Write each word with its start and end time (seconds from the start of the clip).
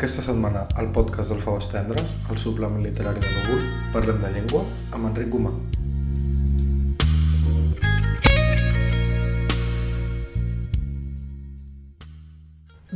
Aquesta 0.00 0.22
setmana, 0.24 0.62
al 0.80 0.86
podcast 0.96 1.28
del 1.28 1.42
Faves 1.44 1.66
Tendres, 1.68 2.14
el 2.32 2.38
suplement 2.40 2.80
literari 2.80 3.20
de 3.20 3.34
Núvol, 3.34 3.66
parlem 3.92 4.24
de 4.24 4.32
llengua 4.32 4.64
amb 4.96 5.10
Enric 5.10 5.28
Gomà. 5.36 5.52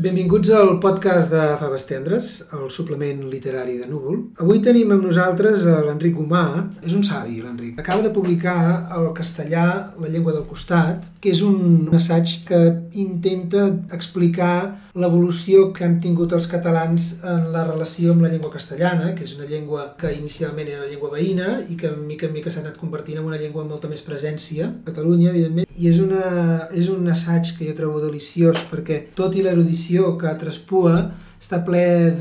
Benvinguts 0.05 0.51
al 0.53 0.75
podcast 0.83 1.33
de 1.33 1.43
Faves 1.57 1.87
Tendres, 1.89 2.31
el 2.53 2.67
suplement 2.69 3.23
literari 3.33 3.79
de 3.81 3.87
Núvol. 3.89 4.19
Avui 4.45 4.59
tenim 4.61 4.91
amb 4.93 5.07
nosaltres 5.09 5.65
l'Enric 5.87 6.19
Gomà. 6.19 6.43
És 6.85 6.93
un 6.93 7.07
savi, 7.09 7.39
l'Enric. 7.41 7.79
Acaba 7.81 8.05
de 8.05 8.13
publicar 8.13 8.59
el 8.99 9.09
castellà 9.17 9.65
La 9.97 10.11
llengua 10.13 10.35
del 10.37 10.45
costat, 10.45 11.09
que 11.25 11.33
és 11.33 11.41
un 11.41 11.89
assaig 11.97 12.35
que 12.45 12.61
intenta 13.01 13.65
explicar 13.97 14.57
l'evolució 14.93 15.71
que 15.73 15.87
hem 15.87 15.97
tingut 16.05 16.37
els 16.37 16.51
catalans 16.53 17.09
en 17.25 17.49
la 17.55 17.65
relació 17.65 18.13
amb 18.13 18.27
la 18.27 18.35
llengua 18.35 18.53
castellana, 18.53 19.15
que 19.17 19.25
és 19.25 19.33
una 19.39 19.49
llengua 19.49 19.95
que 19.99 20.13
inicialment 20.13 20.69
era 20.69 20.85
una 20.85 20.91
llengua 20.93 21.15
veïna 21.17 21.63
i 21.65 21.79
que 21.81 21.91
mica 21.97 22.29
en 22.29 22.37
mica 22.37 22.53
s'ha 22.53 22.61
anat 22.61 22.77
convertint 22.77 23.23
en 23.23 23.33
una 23.33 23.41
llengua 23.41 23.65
amb 23.65 23.73
molta 23.73 23.89
més 23.89 24.05
presència 24.05 24.69
a 24.69 24.93
Catalunya, 24.93 25.33
evidentment. 25.33 25.65
I 25.75 25.89
és, 25.91 25.99
una, 25.99 26.69
és 26.71 26.89
un 26.93 27.07
assaig 27.11 27.51
que 27.57 27.67
jo 27.67 27.75
trobo 27.75 28.03
deliciós 28.03 28.61
perquè, 28.71 29.01
tot 29.19 29.35
i 29.35 29.43
l'erudició 29.43 30.15
que 30.21 30.31
traspua, 30.39 31.09
està 31.45 31.59
ple 31.67 32.15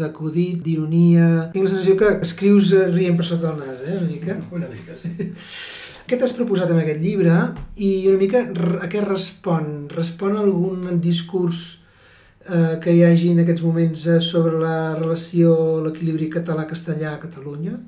d'acudit, 0.00 0.62
d'ironia... 0.64 1.50
Tinc 1.52 1.68
la 1.68 1.70
sensació 1.70 1.98
que 2.00 2.10
escrius 2.26 2.72
rient 2.94 3.18
per 3.18 3.28
sota 3.28 3.52
el 3.52 3.60
nas, 3.60 3.84
eh, 3.84 3.98
una 4.00 4.08
mica. 4.08 4.38
Una 4.58 4.70
mica, 4.72 4.96
sí. 4.98 5.12
Què 6.08 6.18
t'has 6.18 6.34
proposat 6.34 6.72
amb 6.72 6.82
aquest 6.82 6.98
llibre 7.00 7.36
i 7.78 8.08
una 8.10 8.18
mica 8.20 8.42
a 8.82 8.88
què 8.90 9.04
respon? 9.04 9.86
Respon 9.92 10.34
a 10.34 10.42
algun 10.42 10.98
discurs 11.00 11.60
eh, 12.48 12.80
que 12.82 12.92
hi 12.92 13.04
hagi 13.06 13.30
en 13.32 13.44
aquests 13.44 13.62
moments 13.64 14.08
eh, 14.10 14.18
sobre 14.20 14.58
la 14.60 14.96
relació, 14.98 15.54
l'equilibri 15.84 16.28
català-castellà 16.32 17.14
a 17.14 17.22
Catalunya? 17.22 17.78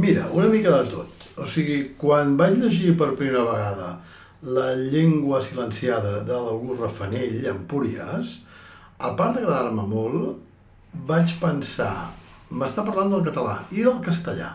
Mira, 0.00 0.30
una 0.32 0.48
mica 0.50 0.72
de 0.80 0.90
tot. 0.96 1.23
O 1.34 1.46
sigui, 1.50 1.80
quan 1.98 2.36
vaig 2.38 2.60
llegir 2.60 2.92
per 2.98 3.14
primera 3.18 3.42
vegada 3.48 3.88
La 4.44 4.74
llengua 4.76 5.40
silenciada 5.42 6.20
de 6.22 6.36
l'August 6.36 6.82
Rafanell, 6.82 7.40
Empúries, 7.48 8.34
a 9.00 9.14
part 9.16 9.38
d'agradar-me 9.38 9.86
molt, 9.88 10.36
vaig 11.08 11.32
pensar, 11.40 12.12
m'està 12.52 12.84
parlant 12.84 13.10
del 13.14 13.24
català 13.24 13.56
i 13.72 13.82
del 13.86 13.98
castellà. 14.04 14.52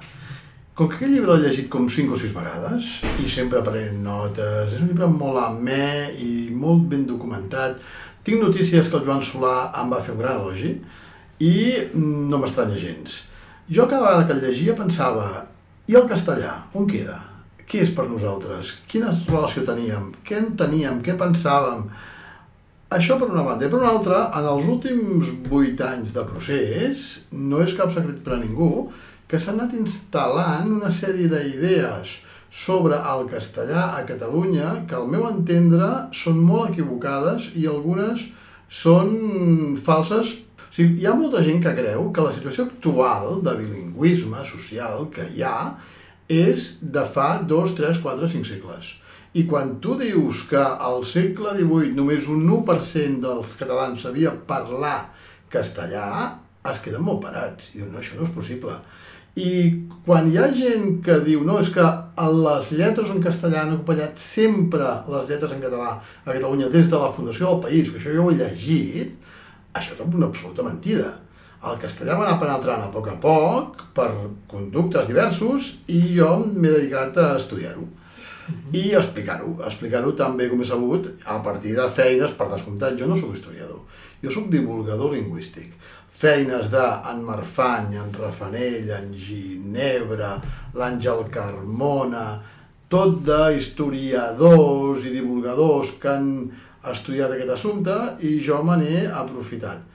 Com 0.77 0.87
que 0.87 0.99
aquest 0.99 1.11
llibre 1.11 1.33
l'he 1.33 1.47
llegit 1.47 1.67
com 1.73 1.89
5 1.91 2.15
o 2.15 2.21
6 2.21 2.37
vegades 2.37 2.93
i 3.19 3.27
sempre 3.27 3.65
prenent 3.65 3.99
notes, 4.05 4.77
és 4.77 4.79
un 4.79 4.93
llibre 4.93 5.09
molt 5.11 5.41
amè 5.41 6.13
i 6.21 6.31
molt 6.55 6.85
ben 6.93 7.03
documentat. 7.09 7.81
Tinc 8.23 8.45
notícies 8.45 8.87
que 8.87 9.01
el 9.01 9.09
Joan 9.09 9.25
Solà 9.25 9.71
em 9.81 9.91
va 9.91 9.99
fer 10.05 10.13
un 10.13 10.21
gran 10.21 10.39
elogi 10.39 10.77
i 11.43 11.55
no 11.97 12.39
m'estranya 12.39 12.79
gens. 12.79 13.23
Jo 13.67 13.89
cada 13.89 14.05
vegada 14.05 14.29
que 14.29 14.37
el 14.37 14.45
llegia 14.45 14.77
pensava, 14.77 15.49
i 15.89 15.97
el 15.97 16.05
castellà, 16.09 16.53
on 16.77 16.85
queda? 16.89 17.17
Què 17.69 17.81
és 17.81 17.91
per 17.97 18.05
nosaltres? 18.09 18.75
Quina 18.89 19.09
relació 19.13 19.63
teníem? 19.65 20.11
Què 20.25 20.37
en 20.37 20.51
teníem? 20.57 21.03
Què 21.05 21.15
pensàvem? 21.17 21.83
Això 22.93 23.19
per 23.21 23.29
una 23.29 23.43
banda. 23.45 23.65
I 23.65 23.71
per 23.73 23.79
una 23.81 23.91
altra, 23.93 24.19
en 24.37 24.47
els 24.49 24.65
últims 24.69 25.29
8 25.49 25.85
anys 25.85 26.13
de 26.13 26.25
procés, 26.25 27.03
no 27.33 27.61
és 27.65 27.73
cap 27.77 27.93
secret 27.93 28.23
per 28.25 28.35
a 28.35 28.39
ningú, 28.41 28.89
que 29.29 29.37
s'han 29.37 29.59
anat 29.59 29.75
instal·lant 29.77 30.69
una 30.73 30.89
sèrie 30.93 31.29
d'idees 31.29 32.19
sobre 32.49 32.97
el 32.97 33.27
castellà 33.29 33.91
a 33.93 34.01
Catalunya 34.09 34.71
que 34.89 34.97
al 34.97 35.05
meu 35.09 35.27
entendre 35.29 35.89
són 36.17 36.41
molt 36.41 36.73
equivocades 36.73 37.51
i 37.53 37.67
algunes 37.69 38.25
són 38.69 39.77
falses. 39.77 40.39
O 40.69 40.73
sigui, 40.73 41.01
hi 41.01 41.07
ha 41.09 41.15
molta 41.17 41.41
gent 41.41 41.63
que 41.63 41.73
creu 41.73 42.11
que 42.13 42.23
la 42.25 42.33
situació 42.33 42.67
actual 42.69 43.39
de 43.45 43.55
bilingüisme 43.57 44.43
social 44.45 45.07
que 45.13 45.25
hi 45.33 45.41
ha 45.41 45.73
és 46.29 46.75
de 46.81 47.03
fa 47.09 47.39
2, 47.49 47.73
3, 47.79 48.01
4, 48.05 48.29
5 48.35 48.49
segles. 48.51 48.91
I 49.33 49.45
quan 49.49 49.75
tu 49.81 49.95
dius 49.97 50.43
que 50.49 50.61
al 50.61 51.01
segle 51.09 51.55
XVIII 51.57 51.95
només 51.97 52.29
un 52.29 52.45
1% 52.45 53.21
dels 53.25 53.55
catalans 53.57 54.05
sabia 54.05 54.35
parlar 54.49 55.09
castellà, 55.49 56.37
es 56.69 56.81
queden 56.85 57.05
molt 57.05 57.23
parats. 57.25 57.73
I 57.73 57.79
diuen, 57.79 57.91
no, 57.93 58.01
això 58.01 58.17
no 58.17 58.27
és 58.27 58.33
possible. 58.33 58.77
I 59.39 59.51
quan 60.05 60.29
hi 60.29 60.37
ha 60.37 60.49
gent 60.53 60.99
que 61.05 61.19
diu 61.25 61.41
no, 61.47 61.59
és 61.61 61.69
que 61.73 61.85
les 62.45 62.71
lletres 62.75 63.09
en 63.13 63.21
castellà 63.23 63.63
han 63.63 63.75
acompanyat 63.75 64.21
sempre 64.21 64.85
les 65.09 65.29
lletres 65.29 65.53
en 65.55 65.61
català 65.65 65.95
a 65.97 66.29
Catalunya 66.29 66.69
des 66.69 66.89
de 66.91 66.97
la 66.97 67.11
fundació 67.15 67.49
del 67.49 67.61
país, 67.65 67.89
que 67.89 68.01
això 68.01 68.13
jo 68.13 68.25
ho 68.25 68.33
he 68.33 68.37
llegit, 68.37 69.17
això 69.73 69.95
és 69.95 70.01
una 70.05 70.29
absoluta 70.29 70.65
mentida. 70.65 71.13
El 71.69 71.79
castellà 71.81 72.15
va 72.15 72.25
anar 72.25 72.39
penetrant 72.39 72.85
a 72.85 72.91
poc 72.93 73.09
a 73.11 73.17
poc 73.19 73.81
per 73.95 74.09
conductes 74.47 75.09
diversos 75.09 75.73
i 75.91 75.99
jo 76.15 76.29
m'he 76.45 76.71
dedicat 76.71 77.17
a 77.19 77.33
estudiar-ho. 77.39 77.87
I 78.73 78.83
explicar-ho, 78.97 79.57
explicar-ho 79.67 80.13
tan 80.17 80.37
bé 80.37 80.47
com 80.49 80.61
he 80.63 80.67
sabut 80.67 81.09
a 81.27 81.37
partir 81.45 81.75
de 81.77 81.85
feines, 81.93 82.31
per 82.37 82.47
descomptat, 82.49 82.95
jo 82.97 83.09
no 83.09 83.17
sóc 83.19 83.35
historiador, 83.35 83.81
jo 84.23 84.31
sóc 84.33 84.47
divulgador 84.49 85.13
lingüístic. 85.13 85.75
Feines 86.19 86.71
d'en 86.71 87.21
Marfany, 87.27 87.93
en 87.99 88.09
Rafanell, 88.15 88.89
en 88.95 89.11
Ginebra, 89.13 90.31
l'Àngel 90.79 91.27
Carmona, 91.33 92.25
tot 92.89 93.19
d'historiadors 93.27 95.05
i 95.05 95.13
divulgadors 95.13 95.93
que 96.01 96.09
han 96.09 96.31
estudiat 96.91 97.31
aquest 97.33 97.53
assumpte 97.55 97.95
i 98.25 98.37
jo 98.43 98.61
me 98.63 98.77
n'he 98.79 99.07
aprofitat. 99.07 99.85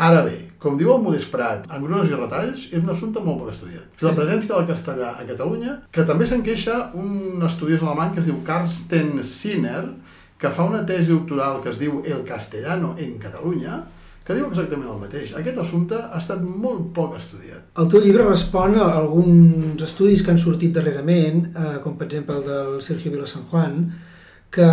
Ara 0.00 0.22
bé, 0.24 0.36
com 0.56 0.78
diu 0.80 0.94
el 0.94 1.02
Modest 1.04 1.28
Prat, 1.28 1.66
en 1.68 1.82
grunes 1.84 2.08
i 2.08 2.16
retalls, 2.16 2.62
és 2.72 2.80
un 2.80 2.88
assumpte 2.88 3.20
molt 3.20 3.42
poc 3.42 3.50
estudiat. 3.52 3.84
Sí. 3.98 4.06
La 4.06 4.14
presència 4.16 4.54
del 4.54 4.68
castellà 4.70 5.10
a 5.12 5.26
Catalunya, 5.28 5.74
que 5.92 6.06
també 6.08 6.24
se'n 6.28 6.44
queixa 6.46 6.78
un 6.96 7.44
estudiós 7.44 7.84
alemany 7.84 8.14
que 8.14 8.22
es 8.22 8.30
diu 8.30 8.38
Karsten 8.46 9.18
Sinner, 9.20 9.82
que 10.40 10.48
fa 10.48 10.64
una 10.64 10.86
tesi 10.88 11.12
doctoral 11.12 11.60
que 11.60 11.68
es 11.68 11.80
diu 11.82 12.00
El 12.08 12.24
castellano 12.24 12.94
en 12.96 13.18
Catalunya, 13.20 13.82
que 14.24 14.38
diu 14.38 14.46
exactament 14.48 14.88
el 14.88 15.00
mateix. 15.02 15.34
Aquest 15.36 15.60
assumpte 15.60 15.98
ha 16.00 16.16
estat 16.16 16.40
molt 16.40 16.94
poc 16.96 17.16
estudiat. 17.18 17.66
El 17.82 17.88
teu 17.92 18.00
llibre 18.00 18.24
respon 18.28 18.78
a 18.80 18.86
alguns 19.02 19.84
estudis 19.84 20.24
que 20.24 20.32
han 20.32 20.40
sortit 20.40 20.72
darrerament, 20.76 21.50
eh, 21.50 21.76
com 21.84 21.98
per 21.98 22.06
exemple 22.08 22.38
el 22.38 22.46
del 22.48 22.80
Sergio 22.80 23.12
Vila 23.12 23.28
San 23.28 23.44
Juan, 23.50 23.82
que 24.50 24.66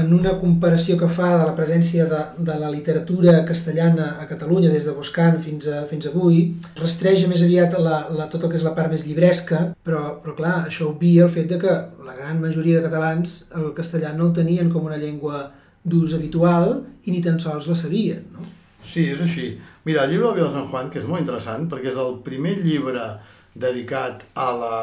en 0.00 0.12
una 0.14 0.36
comparació 0.38 0.94
que 0.98 1.08
fa 1.10 1.32
de 1.40 1.46
la 1.48 1.54
presència 1.58 2.04
de, 2.06 2.20
de 2.46 2.54
la 2.60 2.70
literatura 2.70 3.40
castellana 3.48 4.12
a 4.22 4.28
Catalunya 4.30 4.70
des 4.70 4.86
de 4.86 4.94
Boscan 4.94 5.40
fins, 5.42 5.66
a, 5.66 5.82
fins 5.90 6.06
avui, 6.06 6.44
rastreja 6.78 7.26
més 7.30 7.42
aviat 7.42 7.74
la, 7.82 8.04
la, 8.14 8.28
tot 8.30 8.46
el 8.46 8.52
que 8.52 8.60
és 8.60 8.66
la 8.66 8.76
part 8.78 8.94
més 8.94 9.06
llibresca, 9.08 9.64
però, 9.82 10.04
però 10.22 10.36
clar, 10.38 10.54
això 10.70 10.86
obvia 10.92 11.26
el 11.26 11.34
fet 11.34 11.50
de 11.50 11.58
que 11.58 11.74
la 12.06 12.14
gran 12.14 12.38
majoria 12.40 12.78
de 12.78 12.86
catalans 12.86 13.36
el 13.58 13.72
castellà 13.74 14.14
no 14.14 14.30
el 14.30 14.36
tenien 14.38 14.70
com 14.70 14.86
una 14.86 15.02
llengua 15.02 15.48
d'ús 15.82 16.14
habitual 16.14 16.84
i 17.04 17.10
ni 17.10 17.20
tan 17.24 17.42
sols 17.42 17.66
la 17.68 17.76
sabien, 17.76 18.22
no? 18.32 18.46
Sí, 18.84 19.08
és 19.10 19.20
així. 19.24 19.54
Mira, 19.88 20.04
el 20.04 20.12
llibre 20.12 20.28
del 20.28 20.38
Vila 20.38 20.52
San 20.52 20.68
Juan, 20.68 20.90
que 20.92 21.00
és 21.00 21.06
molt 21.08 21.24
interessant, 21.24 21.64
perquè 21.70 21.88
és 21.90 21.98
el 21.98 22.20
primer 22.22 22.58
llibre 22.60 23.14
dedicat 23.54 24.22
a 24.36 24.52
la 24.54 24.76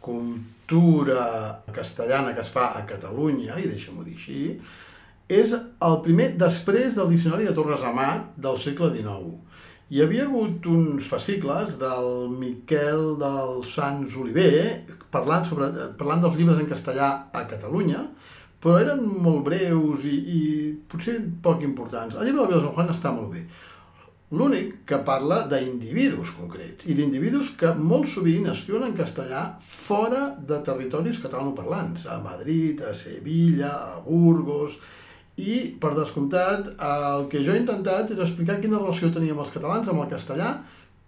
cultura 0.00 0.56
cultura 0.68 1.62
castellana 1.72 2.34
que 2.34 2.40
es 2.40 2.50
fa 2.50 2.74
a 2.76 2.84
Catalunya, 2.86 3.56
i 3.56 3.68
deixa'm-ho 3.68 4.04
dir 4.04 4.14
així, 4.16 4.40
és 5.28 5.52
el 5.54 5.96
primer 6.04 6.34
després 6.40 6.96
del 6.96 7.08
Diccionari 7.12 7.48
de 7.48 7.54
Torres 7.56 7.84
Amat 7.84 8.34
del 8.36 8.58
segle 8.60 8.90
XIX. 8.92 9.38
Hi 9.88 10.02
havia 10.04 10.26
hagut 10.26 10.66
uns 10.68 11.08
fascicles 11.08 11.78
del 11.80 12.28
Miquel 12.36 13.16
del 13.20 13.62
Sants 13.64 14.16
Oliver 14.20 14.84
parlant, 15.10 15.46
sobre, 15.48 15.70
parlant 15.96 16.24
dels 16.24 16.36
llibres 16.36 16.60
en 16.60 16.68
castellà 16.68 17.08
a 17.32 17.46
Catalunya, 17.48 18.04
però 18.60 18.76
eren 18.82 19.00
molt 19.00 19.46
breus 19.48 20.04
i, 20.04 20.16
i 20.18 20.40
potser 20.90 21.16
poc 21.40 21.64
importants. 21.64 22.18
El 22.18 22.28
llibre 22.28 22.44
de 22.44 22.52
Vila 22.52 22.64
San 22.66 22.76
Juan 22.76 22.92
està 22.92 23.14
molt 23.14 23.32
bé. 23.32 23.46
L'únic 24.28 24.82
que 24.84 24.98
parla 25.08 25.38
d'individus 25.48 26.34
concrets 26.36 26.84
i 26.84 26.92
d'individus 26.96 27.54
que 27.56 27.70
molt 27.80 28.10
sovint 28.12 28.50
escriuen 28.52 28.84
en 28.84 28.96
castellà 28.96 29.44
fora 29.64 30.34
de 30.50 30.58
territoris 30.66 31.20
catalanoparlants, 31.22 32.04
a 32.12 32.18
Madrid, 32.20 32.82
a 32.84 32.92
Sevilla, 32.92 33.70
a 33.94 34.02
Burgos, 34.04 34.76
i, 35.38 35.78
per 35.80 35.94
descomptat, 35.96 36.74
el 36.76 37.24
que 37.32 37.40
jo 37.46 37.54
he 37.54 37.62
intentat 37.62 38.12
és 38.12 38.20
explicar 38.20 38.58
quina 38.60 38.82
relació 38.82 39.08
teníem 39.14 39.40
els 39.40 39.54
catalans 39.54 39.88
amb 39.88 40.04
el 40.04 40.12
castellà 40.12 40.50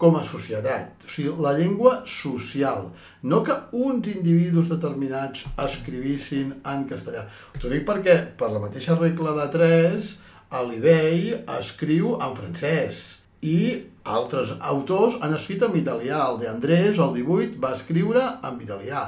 com 0.00 0.16
a 0.16 0.24
societat, 0.24 1.04
o 1.04 1.12
sigui, 1.12 1.34
la 1.44 1.52
llengua 1.58 1.98
social, 2.08 2.86
no 3.20 3.42
que 3.44 3.58
uns 3.76 4.08
individus 4.08 4.70
determinats 4.72 5.44
escrivissin 5.60 6.54
en 6.72 6.88
castellà. 6.88 7.26
T'ho 7.60 7.68
dic 7.68 7.84
perquè, 7.84 8.16
per 8.40 8.48
la 8.54 8.62
mateixa 8.64 8.96
regla 8.96 9.36
de 9.36 9.48
3, 9.58 10.08
Alibei 10.50 11.30
escriu 11.60 12.16
en 12.18 12.32
francès 12.34 13.00
i 13.46 13.58
altres 14.02 14.50
autors 14.58 15.16
han 15.22 15.36
escrit 15.36 15.62
en 15.62 15.76
italià. 15.78 16.24
El 16.26 16.40
de 16.40 16.48
Andrés, 16.50 16.98
el 16.98 17.12
18, 17.14 17.60
va 17.62 17.74
escriure 17.76 18.24
en 18.48 18.58
italià. 18.64 19.04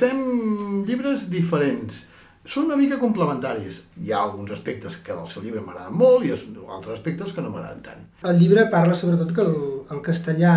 Fem 0.00 0.22
llibres 0.88 1.26
diferents. 1.28 2.06
Són 2.48 2.70
una 2.70 2.78
mica 2.80 2.96
complementaris. 3.02 3.82
Hi 4.00 4.14
ha 4.14 4.22
alguns 4.22 4.54
aspectes 4.56 4.96
que 5.04 5.12
del 5.12 5.28
seu 5.28 5.44
llibre 5.44 5.60
m'agraden 5.60 5.98
molt 6.00 6.24
i 6.24 6.32
altres 6.32 6.94
aspectes 6.96 7.34
que 7.36 7.44
no 7.44 7.52
m'agraden 7.52 7.82
tant. 7.84 8.06
El 8.24 8.40
llibre 8.40 8.64
parla 8.72 8.96
sobretot 8.96 9.34
que 9.36 9.44
el, 9.44 9.58
el 9.92 10.00
castellà 10.06 10.54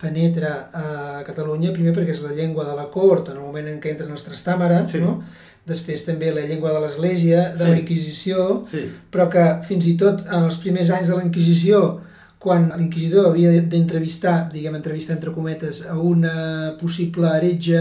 penetra 0.00 0.70
a 0.72 1.22
Catalunya, 1.26 1.72
primer 1.74 1.92
perquè 1.96 2.14
és 2.14 2.22
la 2.22 2.32
llengua 2.32 2.64
de 2.68 2.74
la 2.78 2.86
cort 2.90 3.28
en 3.32 3.36
el 3.36 3.42
moment 3.42 3.66
en 3.68 3.80
què 3.80 3.90
entren 3.94 4.10
els 4.14 4.24
trastàmeres, 4.26 4.88
Sí. 4.92 5.00
no? 5.00 5.22
després 5.68 6.04
també 6.06 6.30
la 6.32 6.46
llengua 6.48 6.72
de 6.72 6.80
l'Església, 6.80 7.50
de 7.52 7.64
Sí. 7.64 7.70
la 7.70 7.78
Inquisició, 7.78 8.64
Sí. 8.70 8.86
però 9.12 9.28
que 9.28 9.62
fins 9.66 9.86
i 9.86 9.96
tot 9.96 10.22
en 10.26 10.44
els 10.44 10.56
primers 10.56 10.88
anys 10.90 11.08
de 11.08 11.16
la 11.16 11.24
Inquisició, 11.24 12.00
quan 12.38 12.72
l'inquisidor 12.78 13.26
havia 13.26 13.50
d'entrevistar, 13.62 14.48
diguem 14.52 14.76
entrevistar 14.76 15.16
entre 15.16 15.32
cometes, 15.32 15.84
a 15.86 15.98
una 15.98 16.76
possible 16.80 17.26
heretge, 17.36 17.76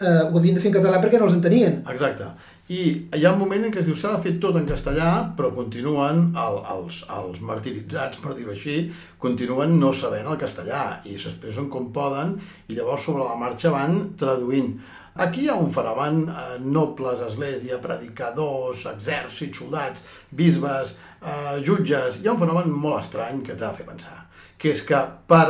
eh, 0.00 0.22
ho 0.30 0.38
havien 0.38 0.54
de 0.54 0.60
fer 0.60 0.70
en 0.70 0.76
català 0.82 1.00
perquè 1.02 1.18
no 1.18 1.24
els 1.24 1.34
entenien. 1.34 1.82
Exacte. 1.90 2.24
I 2.68 2.80
hi 3.16 3.22
ha 3.24 3.30
un 3.32 3.38
moment 3.40 3.62
en 3.64 3.70
què 3.72 3.80
es 3.80 3.86
diu 3.88 3.96
s'ha 3.96 4.18
fer 4.20 4.34
tot 4.42 4.58
en 4.60 4.66
castellà, 4.68 5.08
però 5.36 5.48
continuen 5.56 6.18
el, 6.36 6.58
els, 6.74 6.98
els 7.16 7.38
martiritzats, 7.40 8.20
per 8.20 8.34
dir-ho 8.36 8.52
així, 8.52 8.74
continuen 9.16 9.78
no 9.80 9.94
sabent 9.96 10.28
el 10.28 10.36
castellà 10.42 10.82
i 11.08 11.14
s'expressen 11.16 11.70
com 11.72 11.86
poden 11.96 12.34
i 12.68 12.76
llavors 12.76 13.06
sobre 13.08 13.24
la 13.24 13.38
marxa 13.40 13.72
van 13.72 13.96
traduint. 14.20 14.74
Aquí 15.24 15.46
hi 15.46 15.48
ha 15.48 15.56
un 15.56 15.72
faravan, 15.72 16.20
eh, 16.28 16.58
nobles, 16.60 17.22
església, 17.24 17.80
predicadors, 17.80 18.84
exèrcits, 18.92 19.62
soldats, 19.62 20.04
bisbes, 20.28 20.92
eh, 21.24 21.56
jutges... 21.64 22.20
Hi 22.20 22.28
ha 22.28 22.36
un 22.36 22.42
fenomen 22.44 22.68
molt 22.68 23.00
estrany 23.00 23.40
que 23.48 23.56
t'ha 23.56 23.72
de 23.72 23.80
fer 23.80 23.88
pensar, 23.88 24.26
que 24.60 24.76
és 24.76 24.84
que 24.84 25.00
per 25.26 25.46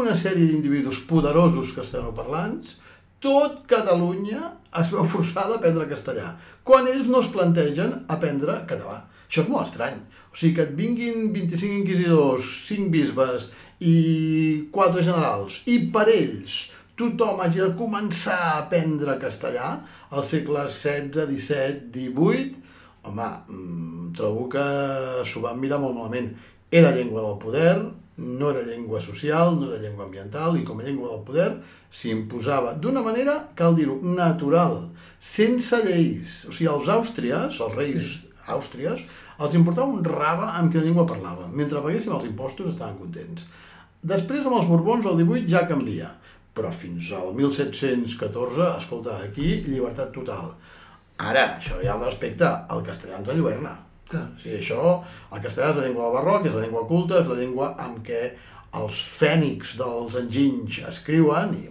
una 0.00 0.16
sèrie 0.16 0.48
d'individus 0.48 1.04
poderosos 1.12 1.76
castellanoparlants, 1.76 2.78
tot 3.24 3.64
Catalunya 3.70 4.52
es 4.80 4.90
veu 4.92 5.06
forçada 5.08 5.56
a 5.56 5.58
aprendre 5.60 5.88
castellà, 5.90 6.34
quan 6.66 6.88
ells 6.90 7.10
no 7.10 7.22
es 7.24 7.30
plantegen 7.32 8.00
aprendre 8.12 8.60
català. 8.68 9.02
Això 9.24 9.42
és 9.42 9.50
molt 9.50 9.68
estrany. 9.68 9.98
O 10.30 10.36
sigui, 10.36 10.54
que 10.58 10.64
et 10.66 10.74
vinguin 10.78 11.30
25 11.34 11.80
inquisidors, 11.80 12.48
5 12.68 12.90
bisbes 12.92 13.48
i 13.80 13.96
4 14.74 15.02
generals, 15.06 15.62
i 15.70 15.78
per 15.94 16.08
ells 16.12 16.58
tothom 16.98 17.40
hagi 17.42 17.62
de 17.62 17.72
començar 17.78 18.36
a 18.38 18.58
aprendre 18.64 19.16
castellà 19.22 19.70
als 20.10 20.30
segles 20.34 20.76
XVI, 20.78 21.24
XVII, 21.26 21.88
XVIII, 21.94 22.60
home, 23.04 23.28
mm, 23.48 24.12
trobo 24.16 24.48
que 24.48 24.64
s'ho 25.26 25.42
van 25.44 25.58
mirar 25.60 25.80
molt 25.82 25.96
malament. 25.96 26.30
Era 26.74 26.90
llengua 26.96 27.22
del 27.22 27.38
poder, 27.38 27.76
no 28.16 28.50
era 28.50 28.62
llengua 28.66 29.00
social, 29.00 29.54
no 29.60 29.70
era 29.70 29.80
llengua 29.82 30.06
ambiental, 30.08 30.56
i 30.58 30.64
com 30.66 30.80
a 30.80 30.86
llengua 30.86 31.12
del 31.12 31.24
poder 31.26 31.50
s'imposava 31.94 32.74
d'una 32.74 33.02
manera, 33.02 33.36
cal 33.58 33.76
dir-ho, 33.78 34.00
natural, 34.02 34.80
sense 35.22 35.78
lleis. 35.86 36.40
O 36.48 36.54
sigui, 36.54 36.70
els 36.72 36.90
àustries, 36.90 37.60
els 37.62 37.76
reis 37.78 38.16
àustries, 38.50 39.04
els 39.38 39.54
importava 39.58 39.90
un 39.90 40.02
rave 40.06 40.50
amb 40.50 40.72
quina 40.72 40.84
llengua 40.86 41.06
parlava. 41.08 41.46
Mentre 41.50 41.82
paguéssim 41.82 42.14
els 42.16 42.26
impostos 42.28 42.72
estaven 42.72 42.98
contents. 42.98 43.46
Després, 44.02 44.44
amb 44.44 44.58
els 44.58 44.68
Borbons, 44.68 45.06
el 45.08 45.22
18 45.22 45.50
ja 45.54 45.64
canvia. 45.70 46.10
Però 46.54 46.70
fins 46.70 47.08
al 47.14 47.32
1714, 47.34 48.68
escolta, 48.78 49.16
aquí, 49.24 49.56
llibertat 49.66 50.12
total. 50.14 50.52
Ara, 51.18 51.48
això 51.56 51.80
hi 51.82 51.88
ha 51.88 51.96
un 51.98 52.04
respecte, 52.04 52.50
el 52.74 52.82
castellà 52.86 53.18
ens 53.18 53.30
enlluerna. 53.34 53.74
Clar. 54.14 54.24
O 54.30 54.40
sigui, 54.40 54.56
això, 54.62 54.96
el 55.34 55.44
castellà 55.44 55.70
és 55.72 55.78
la 55.80 55.86
llengua 55.88 56.08
del 56.08 56.18
barroc, 56.20 56.48
és 56.48 56.56
la 56.56 56.64
llengua 56.64 56.86
culta, 56.88 57.20
és 57.20 57.30
la 57.30 57.38
llengua 57.40 57.70
amb 57.84 58.00
què 58.06 58.22
els 58.80 59.04
fènics 59.20 59.76
dels 59.78 60.16
enginys 60.18 60.80
escriuen, 60.88 61.54
i 61.58 61.70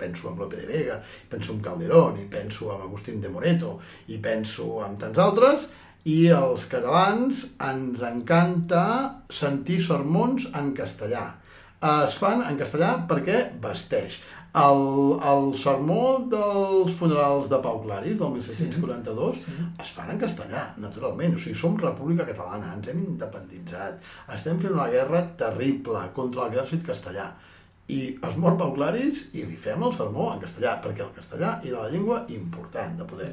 penso 0.00 0.30
en 0.30 0.38
Lope 0.40 0.58
de 0.58 0.66
Vega, 0.66 0.96
penso 1.30 1.52
en 1.54 1.60
Calderón, 1.62 2.18
i 2.18 2.26
penso 2.30 2.72
en 2.74 2.82
Agustín 2.86 3.20
de 3.22 3.30
Moreto, 3.30 3.76
i 4.08 4.18
penso 4.22 4.80
en 4.86 4.96
tants 4.98 5.20
altres, 5.22 5.68
i 6.08 6.30
els 6.32 6.64
catalans 6.70 7.44
ens 7.60 8.00
encanta 8.08 8.82
sentir 9.28 9.82
sermons 9.84 10.48
en 10.56 10.72
castellà. 10.76 11.26
Es 11.80 12.16
fan 12.20 12.42
en 12.44 12.58
castellà 12.60 12.94
perquè 13.08 13.50
vesteix. 13.60 14.18
El, 14.52 14.80
el 15.30 15.52
sermó 15.54 16.26
dels 16.26 16.94
funerals 16.98 17.48
de 17.52 17.58
Pau 17.62 17.76
Claris, 17.84 18.16
del 18.18 18.32
1742, 18.34 19.36
Sí. 19.44 19.52
es 19.82 19.92
fan 19.94 20.10
en 20.10 20.18
castellà, 20.18 20.64
naturalment. 20.76 21.36
O 21.36 21.38
sigui, 21.38 21.54
som 21.54 21.76
República 21.78 22.26
Catalana, 22.26 22.72
ens 22.74 22.88
hem 22.90 22.98
independitzat, 23.04 24.00
estem 24.34 24.58
fent 24.58 24.72
una 24.74 24.88
guerra 24.90 25.22
terrible 25.38 26.02
contra 26.14 26.48
l'exèrcit 26.48 26.82
castellà. 26.86 27.28
I 27.90 28.18
es 28.28 28.36
mor 28.36 28.56
Pau 28.58 28.74
Claris 28.74 29.28
i 29.34 29.44
li 29.46 29.56
fem 29.56 29.82
el 29.82 29.92
sermó 29.94 30.32
en 30.34 30.40
castellà, 30.42 30.80
perquè 30.82 31.02
el 31.06 31.14
castellà 31.14 31.60
era 31.62 31.82
la 31.84 31.90
llengua 31.90 32.24
important 32.28 32.98
de 32.98 33.04
poder. 33.04 33.30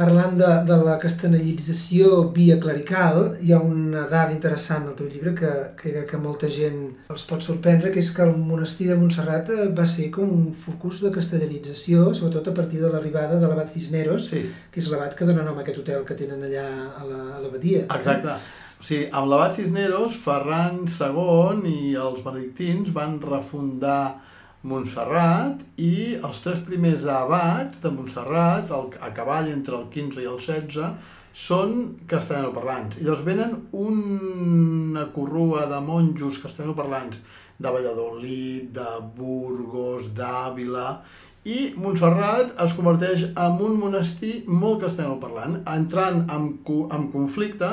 Parlant 0.00 0.36
de, 0.40 0.46
de 0.64 0.76
la 0.80 0.94
castellanització 1.02 2.30
via 2.32 2.54
clerical, 2.62 3.34
hi 3.44 3.50
ha 3.52 3.58
una 3.60 4.06
dada 4.08 4.32
interessant 4.32 4.86
al 4.88 4.94
teu 4.96 5.08
llibre 5.12 5.34
que, 5.36 5.50
que 5.76 5.90
crec 5.92 6.06
que 6.14 6.20
molta 6.22 6.48
gent 6.48 6.78
els 7.12 7.24
pot 7.28 7.42
sorprendre, 7.44 7.90
que 7.92 8.00
és 8.00 8.08
que 8.16 8.22
el 8.24 8.32
monestir 8.38 8.86
de 8.88 8.96
Montserrat 8.96 9.50
eh, 9.52 9.66
va 9.76 9.84
ser 9.84 10.06
com 10.14 10.30
un 10.38 10.46
focus 10.56 11.02
de 11.04 11.10
castellanització, 11.18 12.14
sobretot 12.16 12.48
a 12.48 12.54
partir 12.56 12.80
de 12.80 12.88
l'arribada 12.94 13.36
de 13.42 13.50
l'abat 13.50 13.74
Cisneros, 13.74 14.30
Sí. 14.30 14.46
que 14.72 14.80
és 14.80 14.88
l'abat 14.88 15.12
que 15.18 15.28
dona 15.28 15.44
nom 15.44 15.58
a 15.58 15.66
aquest 15.66 15.82
hotel 15.82 16.04
que 16.08 16.16
tenen 16.16 16.42
allà 16.48 16.64
a 16.96 17.04
la- 17.04 17.36
a 17.36 17.40
l'abadia. 17.44 17.84
Exacte. 17.90 18.38
O 18.80 18.82
sigui, 18.82 19.10
amb 19.12 19.28
l'abat 19.28 19.52
Cisneros, 19.58 20.16
Ferran 20.16 20.86
II 20.88 21.68
i 21.68 21.94
els 22.06 22.24
benedictins 22.24 22.88
van 22.96 23.20
refundar 23.20 24.14
Montserrat 24.62 25.62
i 25.80 26.18
els 26.20 26.42
tres 26.44 26.60
primers 26.66 27.06
abats 27.08 27.80
de 27.80 27.92
Montserrat, 27.94 28.68
el, 28.76 28.90
a 29.00 29.08
cavall 29.16 29.48
entre 29.48 29.78
el 29.78 29.86
15 29.94 30.20
i 30.20 30.28
el 30.28 30.36
16, 30.36 30.90
són 31.32 31.76
castellanoparlants. 32.10 32.98
I 32.98 33.06
llavors 33.06 33.24
venen 33.24 33.54
una 33.72 35.06
corrua 35.14 35.64
de 35.70 35.78
monjos 35.80 36.40
castellanoparlants 36.42 37.22
de 37.60 37.72
Valladolid, 37.72 38.68
de 38.76 38.90
Burgos, 39.16 40.10
d'Àvila, 40.16 41.00
i 41.48 41.70
Montserrat 41.80 42.52
es 42.60 42.74
converteix 42.76 43.22
en 43.30 43.62
un 43.64 43.78
monestir 43.80 44.42
molt 44.44 44.82
castellanoparlant, 44.84 45.62
entrant 45.72 46.26
en, 46.28 46.50
en 46.68 47.06
conflicte 47.14 47.70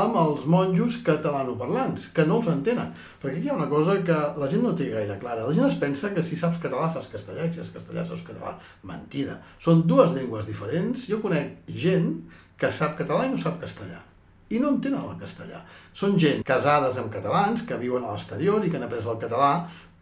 els 0.00 0.44
monjos 0.48 0.98
catalanoparlants, 1.06 2.08
que 2.16 2.26
no 2.28 2.38
els 2.40 2.50
entenen. 2.52 2.92
Perquè 3.22 3.38
aquí 3.38 3.48
hi 3.48 3.52
ha 3.52 3.58
una 3.58 3.68
cosa 3.70 3.98
que 4.06 4.18
la 4.40 4.48
gent 4.52 4.64
no 4.66 4.74
té 4.78 4.90
gaire 4.92 5.18
clara. 5.22 5.46
La 5.48 5.56
gent 5.56 5.68
es 5.68 5.80
pensa 5.80 6.12
que 6.14 6.24
si 6.24 6.38
saps 6.40 6.60
català 6.62 6.88
saps 6.92 7.10
castellà, 7.12 7.44
i 7.46 7.52
si 7.52 7.60
saps 7.60 7.74
castellà 7.76 8.06
saps 8.08 8.24
català. 8.28 8.56
Mentida. 8.88 9.40
Són 9.62 9.84
dues 9.88 10.14
llengües 10.16 10.48
diferents. 10.48 11.08
Jo 11.10 11.20
conec 11.24 11.60
gent 11.84 12.14
que 12.58 12.72
sap 12.72 12.96
català 12.98 13.26
i 13.26 13.34
no 13.34 13.40
sap 13.40 13.60
castellà 13.60 14.00
i 14.52 14.58
no 14.60 14.74
entenen 14.74 15.00
el 15.00 15.16
castellà. 15.20 15.62
Són 15.96 16.18
gent 16.20 16.42
casades 16.44 16.98
amb 17.00 17.12
catalans 17.12 17.64
que 17.68 17.78
viuen 17.80 18.04
a 18.04 18.12
l'exterior 18.12 18.60
i 18.60 18.70
que 18.70 18.78
han 18.78 18.84
après 18.84 19.08
el 19.08 19.20
català 19.22 19.52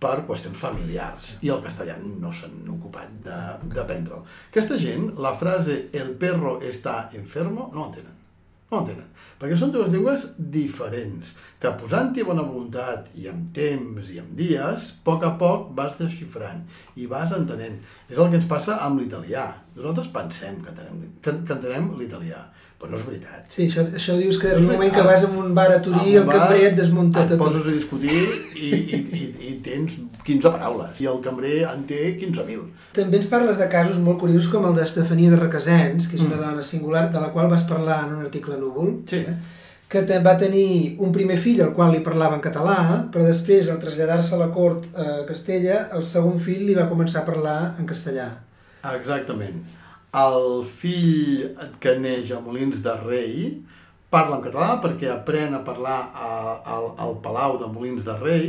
per 0.00 0.22
qüestions 0.26 0.58
familiars 0.58 1.34
i 1.44 1.50
el 1.54 1.60
castellà 1.64 1.98
no 2.02 2.32
s'han 2.32 2.64
ocupat 2.72 3.12
d'aprendre'l. 3.26 4.24
Aquesta 4.48 4.78
gent, 4.80 5.10
la 5.26 5.34
frase 5.36 5.82
el 5.92 6.14
perro 6.22 6.58
está 6.72 7.02
enfermo, 7.20 7.68
no 7.74 7.84
l'entenen. 7.84 8.19
No 8.70 8.78
l'entenen. 8.78 9.06
Perquè 9.40 9.56
són 9.56 9.72
dues 9.74 9.88
llengües 9.90 10.26
diferents, 10.54 11.32
que 11.60 11.72
posant-hi 11.80 12.22
bona 12.28 12.44
voluntat 12.46 13.08
i 13.18 13.26
amb 13.30 13.48
temps 13.56 14.10
i 14.14 14.20
amb 14.22 14.34
dies, 14.38 14.86
a 14.92 15.04
poc 15.06 15.24
a 15.26 15.32
poc 15.40 15.70
vas 15.78 15.96
desxifrant 15.98 16.62
i 17.00 17.08
vas 17.10 17.32
entenent. 17.36 17.80
És 18.08 18.18
el 18.18 18.30
que 18.30 18.38
ens 18.38 18.48
passa 18.50 18.78
amb 18.84 19.00
l'italià. 19.00 19.46
Nosaltres 19.74 20.12
pensem 20.14 20.60
que 20.62 20.74
entenem, 20.74 21.06
que, 21.24 21.34
que 21.42 21.56
entenem 21.56 21.90
l'italià, 21.98 22.44
però 22.80 22.90
no 22.90 22.96
és 22.96 23.04
veritat. 23.06 23.44
Sí, 23.52 23.66
això, 23.68 23.82
això 23.92 24.16
dius 24.16 24.38
que 24.40 24.48
No 24.48 24.54
en 24.54 24.58
és 24.62 24.64
un 24.64 24.72
moment 24.72 24.92
que 24.94 25.02
vas 25.04 25.24
a 25.24 25.28
un 25.28 25.54
bar 25.54 25.66
a 25.72 25.82
Turí, 25.84 26.14
el 26.16 26.24
cambrer 26.26 26.62
et 26.70 26.76
desmunta 26.78 27.22
et 27.26 27.28
tot. 27.34 27.38
poses 27.38 27.66
a 27.66 27.74
discutir 27.76 28.10
i, 28.56 28.70
i, 28.70 29.00
i, 29.20 29.24
i 29.50 29.54
tens 29.62 29.98
15 30.24 30.48
paraules 30.54 31.00
i 31.00 31.06
el 31.06 31.20
cambrer 31.20 31.58
en 31.68 31.84
té 31.86 32.16
15.000. 32.18 32.64
També 32.96 33.20
ens 33.20 33.26
parles 33.28 33.58
de 33.60 33.68
casos 33.68 33.98
molt 34.00 34.18
curiosos 34.18 34.48
com 34.50 34.64
el 34.66 34.74
d'Estefania 34.80 35.30
de 35.30 35.36
Requesens, 35.36 36.08
que 36.08 36.16
és 36.16 36.22
una 36.24 36.36
Mm. 36.36 36.40
dona 36.48 36.62
singular, 36.62 37.10
de 37.12 37.20
la 37.20 37.30
qual 37.32 37.48
vas 37.50 37.62
parlar 37.68 38.04
en 38.08 38.14
un 38.16 38.22
article 38.24 38.56
Núvol, 38.56 39.02
Sí. 39.06 39.16
eh? 39.16 39.36
que 39.90 40.02
te- 40.02 40.20
va 40.22 40.36
tenir 40.38 40.94
un 41.00 41.10
primer 41.12 41.36
fill 41.36 41.60
al 41.62 41.72
qual 41.74 41.90
li 41.92 41.98
parlava 42.00 42.36
en 42.36 42.40
català, 42.40 43.08
però 43.10 43.24
després, 43.26 43.68
al 43.68 43.80
traslladar-se 43.80 44.34
a 44.36 44.38
la 44.38 44.50
cort 44.54 44.84
a 44.96 45.26
Castella, 45.26 45.90
el 45.92 46.04
segon 46.04 46.38
fill 46.40 46.64
li 46.64 46.74
va 46.74 46.88
començar 46.88 47.22
a 47.22 47.24
parlar 47.24 47.74
en 47.78 47.86
castellà. 47.86 48.28
Exactament. 48.94 49.64
El 50.10 50.64
fill 50.66 51.52
que 51.78 51.92
neix 52.02 52.32
a 52.34 52.40
Molins 52.42 52.80
de 52.82 52.94
Rei 52.98 53.34
parla 54.10 54.40
en 54.40 54.42
català 54.42 54.72
perquè 54.82 55.06
aprèn 55.12 55.52
a 55.54 55.60
parlar 55.62 55.98
a, 56.10 56.30
al, 56.66 56.88
al 56.98 57.12
Palau 57.22 57.60
de 57.60 57.68
Molins 57.70 58.02
de 58.02 58.16
Rei 58.18 58.48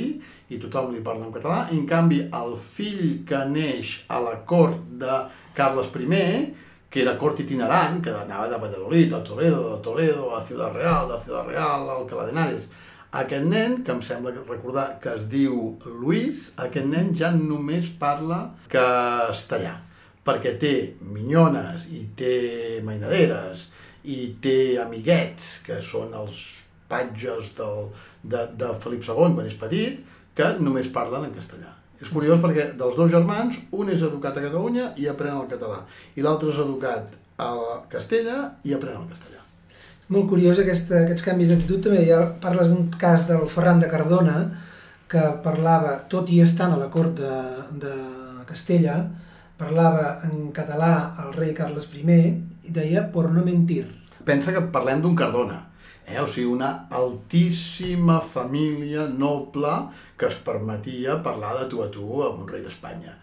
i 0.49 0.57
tothom 0.57 0.89
li 0.89 1.03
parla 1.05 1.27
en 1.27 1.35
català. 1.35 1.67
En 1.69 1.83
canvi, 1.85 2.23
el 2.33 2.55
fill 2.57 3.21
que 3.29 3.43
neix 3.45 3.99
a 4.09 4.17
la 4.25 4.39
cort 4.49 4.79
de 5.03 5.19
Carles 5.53 5.91
I, 5.93 6.49
que 6.89 7.03
era 7.03 7.13
cort 7.21 7.39
itinerant, 7.45 8.01
que 8.01 8.09
anava 8.09 8.49
de 8.49 8.57
Valladolid 8.57 9.13
a 9.13 9.21
Toledo, 9.23 9.75
de 9.75 9.83
Toledo 9.83 10.35
a 10.35 10.41
Ciudad 10.43 10.73
Real, 10.73 11.07
de 11.13 11.21
Ciudad 11.23 11.45
Real 11.45 11.87
a 11.87 11.93
Alcalá 11.99 12.25
de 12.25 12.31
Henares, 12.31 12.69
aquest 13.11 13.45
nen, 13.45 13.83
que 13.83 13.91
em 13.93 14.01
sembla 14.01 14.33
recordar 14.33 14.97
que 14.99 15.13
es 15.13 15.29
diu 15.29 15.77
Luis, 15.85 16.55
aquest 16.57 16.89
nen 16.89 17.13
ja 17.13 17.29
només 17.29 17.93
parla 18.01 18.47
castellà 18.67 19.77
perquè 20.25 20.55
té 20.61 20.73
minyones 21.01 21.87
i 21.89 22.05
té 22.17 22.35
mainaderes 22.85 23.67
i 24.03 24.35
té 24.41 24.77
amiguets, 24.81 25.59
que 25.65 25.81
són 25.85 26.13
els 26.17 26.41
patges 26.91 27.53
del, 27.57 27.91
de, 28.23 28.45
de 28.57 28.71
Felip 28.81 29.05
II 29.05 29.35
quan 29.35 29.47
és 29.47 29.57
petit, 29.59 30.01
que 30.35 30.55
només 30.59 30.89
parlen 30.93 31.29
en 31.29 31.35
castellà. 31.35 31.75
És 32.01 32.09
curiós 32.09 32.41
perquè 32.41 32.71
dels 32.77 32.97
dos 32.97 33.11
germans, 33.13 33.59
un 33.77 33.91
és 33.93 34.01
educat 34.01 34.37
a 34.37 34.45
Catalunya 34.47 34.89
i 34.97 35.05
aprèn 35.09 35.37
el 35.37 35.49
català, 35.51 35.83
i 36.17 36.25
l'altre 36.25 36.49
és 36.49 36.57
educat 36.63 37.13
a 37.41 37.51
Castella 37.91 38.39
i 38.65 38.73
aprèn 38.73 38.97
el 38.97 39.09
castellà. 39.11 39.41
Molt 40.11 40.27
curiós 40.27 40.59
aquesta, 40.59 41.05
aquests 41.05 41.23
canvis 41.23 41.53
d'actitud. 41.53 41.85
També 41.85 42.01
ja 42.03 42.19
parles 42.43 42.71
d'un 42.71 42.89
cas 42.99 43.29
del 43.29 43.45
Ferran 43.51 43.79
de 43.79 43.87
Cardona, 43.91 44.41
que 45.11 45.21
parlava, 45.43 45.93
tot 46.11 46.29
i 46.31 46.41
estant 46.43 46.73
a 46.75 46.79
la 46.79 46.89
cort 46.91 47.15
de, 47.19 47.37
de 47.79 47.93
Castella, 48.49 48.97
parlava 49.61 50.21
en 50.25 50.49
català 50.55 51.13
al 51.21 51.35
rei 51.37 51.53
Carles 51.53 51.87
I 51.93 52.03
i 52.65 52.71
deia 52.73 53.11
por 53.13 53.29
no 53.31 53.43
mentir. 53.45 53.85
Pensa 54.25 54.53
que 54.53 54.61
parlem 54.73 55.01
d'un 55.01 55.15
Cardona, 55.15 55.67
eh? 56.05 56.19
o 56.21 56.27
sigui, 56.27 56.47
una 56.49 56.87
altíssima 56.89 58.19
família 58.21 59.07
noble 59.07 59.73
que 60.17 60.27
es 60.27 60.35
permetia 60.35 61.21
parlar 61.23 61.59
de 61.59 61.69
tu 61.69 61.81
a 61.83 61.89
tu 61.91 62.23
amb 62.23 62.41
un 62.41 62.49
rei 62.49 62.61
d'Espanya. 62.61 63.17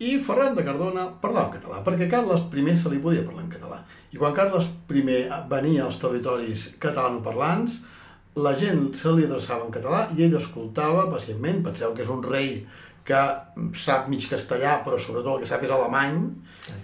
I 0.00 0.16
Ferran 0.18 0.54
de 0.56 0.64
Cardona 0.64 1.10
parlava 1.20 1.50
en 1.50 1.56
català, 1.58 1.82
perquè 1.84 2.08
Carles 2.08 2.46
I 2.54 2.76
se 2.76 2.88
li 2.88 2.98
podia 2.98 3.24
parlar 3.24 3.44
en 3.44 3.50
català. 3.50 3.84
I 4.12 4.16
quan 4.16 4.34
Carles 4.34 4.70
I 4.88 5.02
venia 5.48 5.84
als 5.84 5.98
territoris 5.98 6.76
catalanoparlants, 6.78 7.82
la 8.36 8.54
gent 8.54 8.94
se 8.94 9.10
li 9.12 9.26
adreçava 9.26 9.66
en 9.66 9.72
català 9.74 10.08
i 10.16 10.22
ell 10.22 10.36
escoltava 10.38 11.10
pacientment. 11.10 11.64
Penseu 11.64 11.92
que 11.92 12.02
és 12.02 12.08
un 12.08 12.22
rei 12.22 12.64
que 13.06 13.20
sap 13.80 14.08
mig 14.10 14.26
castellà, 14.30 14.78
però 14.84 14.98
sobretot 15.00 15.34
el 15.34 15.42
que 15.42 15.48
sap 15.48 15.64
és 15.64 15.72
alemany, 15.74 16.18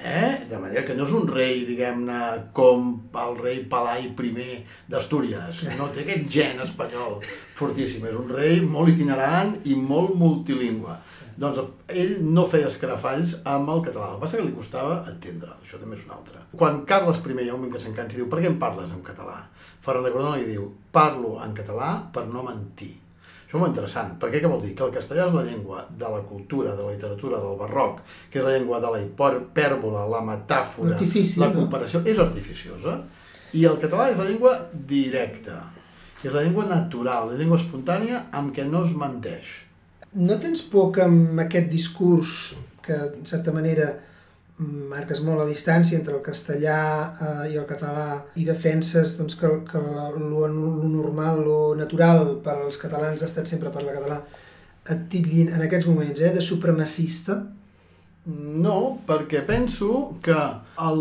eh? 0.00 0.46
de 0.50 0.58
manera 0.58 0.84
que 0.86 0.96
no 0.96 1.06
és 1.06 1.12
un 1.14 1.28
rei, 1.30 1.64
diguem-ne, 1.68 2.20
com 2.56 2.88
el 3.22 3.36
rei 3.42 3.60
Palai 3.70 4.08
I 4.08 4.46
d'Astúries, 4.90 5.62
no 5.78 5.90
té 5.94 6.02
aquest 6.02 6.26
gen 6.32 6.62
espanyol 6.64 7.20
fortíssim, 7.56 8.06
és 8.08 8.16
un 8.16 8.32
rei 8.32 8.60
molt 8.60 8.90
itinerant 8.94 9.54
i 9.64 9.76
molt 9.76 10.16
multilingüe. 10.18 10.96
Doncs 11.36 11.60
ell 11.92 12.14
no 12.24 12.46
feia 12.48 12.70
escarafalls 12.70 13.36
amb 13.44 13.68
el 13.68 13.82
català, 13.84 14.08
el 14.08 14.16
que 14.16 14.24
passa 14.24 14.38
que 14.38 14.46
li 14.46 14.56
costava 14.56 15.02
entendre, 15.10 15.52
això 15.60 15.78
també 15.80 15.98
és 15.98 16.06
un 16.08 16.14
altre. 16.16 16.40
Quan 16.56 16.84
Carles 16.88 17.20
I 17.20 17.36
hi 17.42 17.50
ha 17.50 17.54
un 17.54 17.60
moment 17.60 17.74
que 17.74 17.82
s'encansa 17.82 18.16
i 18.16 18.22
diu 18.22 18.30
per 18.32 18.40
què 18.40 18.48
em 18.48 18.58
parles 18.58 18.94
en 18.96 19.02
català? 19.04 19.42
Ferran 19.84 20.06
de 20.06 20.14
Cordona 20.14 20.38
li 20.40 20.48
diu 20.48 20.70
parlo 20.90 21.36
en 21.44 21.52
català 21.54 21.90
per 22.12 22.24
no 22.26 22.42
mentir. 22.42 23.05
Això 23.46 23.54
és 23.54 23.62
molt 23.62 23.70
interessant, 23.70 24.08
perquè 24.18 24.40
què 24.42 24.48
vol 24.50 24.62
dir? 24.64 24.72
Que 24.74 24.82
el 24.82 24.94
castellà 24.94 25.28
és 25.28 25.34
la 25.36 25.44
llengua 25.46 25.84
de 25.86 26.08
la 26.10 26.18
cultura, 26.26 26.72
de 26.74 26.82
la 26.82 26.94
literatura, 26.96 27.38
del 27.38 27.54
barroc, 27.60 28.00
que 28.32 28.40
és 28.40 28.44
la 28.44 28.56
llengua 28.56 28.80
de 28.82 28.90
la 28.90 28.98
hipèrbula, 29.04 30.02
la 30.10 30.22
metàfora, 30.26 30.96
Artifici, 30.96 31.38
la 31.38 31.52
no? 31.52 31.60
comparació, 31.60 32.00
és 32.02 32.18
artificiosa, 32.18 32.96
i 33.54 33.62
el 33.70 33.78
català 33.78 34.08
és 34.10 34.18
la 34.18 34.26
llengua 34.26 34.56
directa, 34.90 35.60
és 36.24 36.34
la 36.34 36.42
llengua 36.42 36.66
natural, 36.66 37.30
la 37.30 37.38
llengua 37.38 37.60
espontània 37.62 38.24
amb 38.34 38.50
què 38.56 38.66
no 38.66 38.82
es 38.82 38.98
menteix. 38.98 39.54
No 40.18 40.40
tens 40.42 40.64
por 40.72 40.90
que 40.96 41.06
amb 41.06 41.38
aquest 41.46 41.70
discurs, 41.70 42.56
que 42.82 42.98
en 42.98 43.30
certa 43.30 43.54
manera 43.54 43.92
marques 44.58 45.20
molt 45.20 45.42
la 45.42 45.48
distància 45.50 45.98
entre 45.98 46.14
el 46.16 46.22
castellà 46.24 46.78
eh, 47.04 47.52
i 47.52 47.58
el 47.60 47.66
català 47.68 48.22
i 48.40 48.46
defenses 48.46 49.16
doncs, 49.18 49.36
que, 49.36 49.50
que 49.68 49.82
lo, 49.82 50.46
lo 50.48 50.48
normal, 50.88 51.42
lo 51.44 51.58
natural 51.76 52.38
per 52.44 52.56
als 52.62 52.80
catalans 52.80 53.22
ha 53.22 53.28
estat 53.28 53.50
sempre 53.50 53.72
parlar 53.74 53.98
català, 53.98 54.22
et 54.88 55.04
titllin 55.12 55.52
en 55.52 55.66
aquests 55.66 55.90
moments 55.90 56.22
eh, 56.22 56.32
de 56.32 56.44
supremacista? 56.44 57.42
No, 58.26 58.98
perquè 59.06 59.44
penso 59.46 60.16
que 60.24 60.36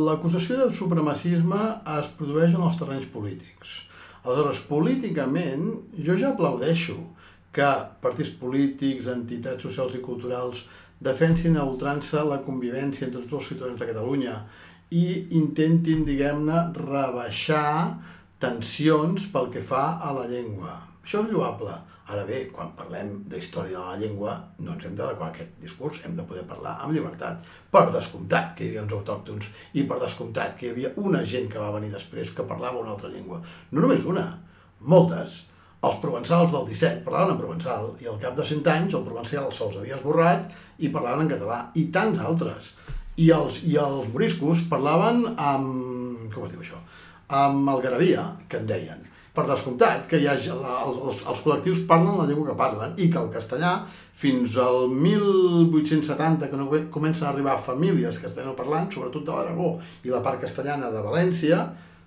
l'acusació 0.05 0.59
de 0.59 0.75
supremacisme 0.75 1.61
es 1.95 2.11
produeix 2.19 2.53
en 2.53 2.67
els 2.67 2.77
terrenys 2.77 3.07
polítics. 3.09 3.79
Aleshores, 4.25 4.61
políticament, 4.67 5.71
jo 5.95 6.17
ja 6.19 6.33
aplaudeixo 6.33 6.99
que 7.55 7.67
partits 8.03 8.33
polítics, 8.37 9.07
entitats 9.09 9.63
socials 9.63 9.95
i 9.95 10.03
culturals 10.03 10.65
defensin 10.99 11.57
a 11.57 11.65
ultrança 11.67 12.23
la 12.23 12.41
convivència 12.45 13.07
entre 13.07 13.23
tots 13.23 13.39
els 13.39 13.49
ciutadans 13.53 13.79
de 13.79 13.89
Catalunya 13.89 14.35
i 14.95 15.05
intentin, 15.37 16.05
diguem-ne, 16.07 16.61
rebaixar 16.77 17.97
tensions 18.39 19.27
pel 19.33 19.49
que 19.51 19.63
fa 19.63 19.97
a 20.01 20.13
la 20.15 20.27
llengua. 20.29 20.77
Això 21.03 21.23
és 21.25 21.31
lloable. 21.33 21.75
Ara 22.05 22.21
bé, 22.27 22.43
quan 22.53 22.69
parlem 22.77 23.23
de 23.25 23.39
història 23.41 23.79
de 23.79 23.83
la 23.83 23.97
llengua, 23.97 24.35
no 24.61 24.75
ens 24.75 24.83
hem 24.85 24.93
d'adequar 24.97 25.31
a 25.31 25.33
aquest 25.33 25.55
discurs, 25.61 26.03
hem 26.05 26.13
de 26.17 26.25
poder 26.29 26.43
parlar 26.45 26.75
amb 26.83 26.93
llibertat. 26.93 27.41
Per 27.73 27.87
descomptat 27.95 28.53
que 28.53 28.65
hi 28.65 28.69
havia 28.69 28.83
uns 28.85 28.93
autòctons 28.93 29.49
i 29.73 29.87
per 29.89 29.97
descomptat 30.03 30.53
que 30.59 30.67
hi 30.67 30.73
havia 30.75 30.93
una 31.01 31.23
gent 31.25 31.49
que 31.49 31.61
va 31.61 31.71
venir 31.73 31.89
després 31.95 32.33
que 32.37 32.45
parlava 32.45 32.83
una 32.83 32.93
altra 32.93 33.09
llengua. 33.09 33.41
No 33.71 33.81
només 33.81 34.05
una, 34.05 34.27
moltes 34.93 35.41
els 35.85 35.97
provençals 36.01 36.51
del 36.53 36.67
17 36.69 37.03
parlaven 37.05 37.35
en 37.35 37.41
provençal 37.41 37.89
i 38.01 38.09
al 38.09 38.19
cap 38.21 38.35
de 38.37 38.45
100 38.47 38.69
anys 38.73 38.97
el 38.97 39.05
provençal 39.05 39.51
se'ls 39.53 39.79
havia 39.79 39.99
esborrat 39.99 40.53
i 40.81 40.91
parlaven 40.93 41.25
en 41.25 41.33
català, 41.35 41.59
i 41.77 41.87
tants 41.95 42.19
altres. 42.19 42.73
I 43.21 43.29
els, 43.31 43.61
i 43.63 43.77
els 43.79 44.09
moriscos 44.11 44.65
parlaven 44.71 45.23
amb... 45.37 46.31
com 46.33 46.47
es 46.47 46.55
diu 46.55 46.63
això? 46.65 46.81
amb 47.27 47.69
algarabia, 47.69 48.35
que 48.47 48.57
en 48.57 48.67
deien. 48.67 49.03
Per 49.35 49.43
descomptat, 49.49 50.05
que 50.07 50.19
hi 50.21 50.27
ha, 50.29 50.35
els, 50.37 51.23
els 51.27 51.41
col·lectius 51.43 51.81
parlen 51.89 52.21
la 52.21 52.27
llengua 52.29 52.51
que 52.51 52.59
parlen 52.59 52.93
i 53.01 53.09
que 53.11 53.19
el 53.19 53.31
castellà, 53.33 53.73
fins 54.15 54.55
al 54.61 54.87
1870, 54.93 56.47
que 56.47 56.59
no 56.59 56.69
comencen 56.93 57.27
a 57.27 57.33
arribar 57.33 57.57
famílies 57.59 58.21
castellanoparlants, 58.23 58.95
sobretot 58.95 59.25
de 59.27 59.33
l'Aragó 59.33 59.73
i 60.07 60.13
la 60.13 60.23
part 60.23 60.39
castellana 60.39 60.91
de 60.93 61.03
València, 61.03 61.65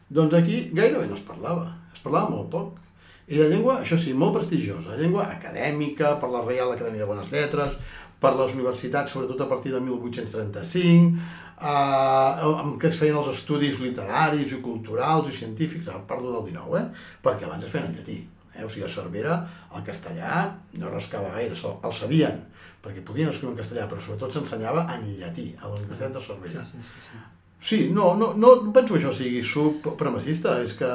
doncs 0.08 0.38
aquí 0.38 0.68
gairebé 0.72 1.04
no 1.10 1.18
es 1.18 1.26
parlava, 1.26 1.74
es 1.92 2.00
parlava 2.00 2.32
molt 2.32 2.48
poc. 2.54 2.87
I 3.28 3.36
la 3.36 3.48
llengua, 3.50 3.80
això 3.82 3.98
sí, 4.00 4.14
molt 4.16 4.38
prestigiosa, 4.38 4.94
la 4.94 5.02
llengua 5.02 5.26
acadèmica, 5.28 6.14
per 6.20 6.30
la 6.32 6.40
Reial 6.46 6.72
Acadèmia 6.72 7.04
de 7.04 7.08
Bones 7.10 7.32
Lletres, 7.34 7.76
per 8.22 8.32
les 8.38 8.54
universitats, 8.56 9.12
sobretot 9.12 9.42
a 9.44 9.48
partir 9.50 9.74
de 9.74 9.82
1835, 9.84 11.20
eh, 11.60 12.48
en 12.48 12.74
què 12.80 12.88
es 12.88 12.98
feien 12.98 13.18
els 13.20 13.30
estudis 13.34 13.78
literaris 13.84 14.56
i 14.56 14.62
culturals 14.64 15.28
i 15.28 15.36
científics, 15.42 15.90
ara 15.92 16.00
parlo 16.08 16.32
del 16.38 16.48
19, 16.54 16.80
eh? 16.80 17.06
perquè 17.24 17.46
abans 17.46 17.68
es 17.68 17.74
feien 17.74 17.90
en 17.90 17.98
llatí. 17.98 18.18
Eh? 18.54 18.64
O 18.64 18.68
sigui, 18.68 18.86
a 18.88 18.92
Cervera 18.92 19.38
el 19.76 19.84
castellà 19.86 20.44
no 20.80 20.92
rascava 20.94 21.34
gaire, 21.36 21.54
el 21.54 21.94
sabien, 21.94 22.40
perquè 22.82 23.04
podien 23.04 23.28
escriure 23.30 23.52
en 23.52 23.60
castellà, 23.60 23.86
però 23.90 24.00
sobretot 24.02 24.34
s'ensenyava 24.34 24.86
en 24.96 25.04
llatí, 25.20 25.50
a 25.60 25.68
la 25.68 25.76
Universitat 25.76 26.16
de 26.16 26.24
Cervera. 26.30 26.64
Sí, 26.64 26.80
sí, 26.80 27.10
sí. 27.10 27.26
Sí, 27.60 27.78
no, 27.90 28.14
no, 28.14 28.34
no 28.38 28.72
penso 28.72 28.94
que 28.94 29.00
això 29.00 29.10
sigui 29.12 29.42
supremacista, 29.42 30.60
és 30.62 30.76
que 30.78 30.88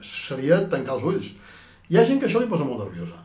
seria 0.00 0.62
tancar 0.72 0.96
els 0.96 1.04
ulls. 1.10 1.32
Hi 1.90 1.98
ha 1.98 2.06
gent 2.06 2.20
que 2.22 2.28
això 2.28 2.38
li 2.42 2.50
posa 2.50 2.66
molt 2.66 2.84
nerviosa, 2.84 3.18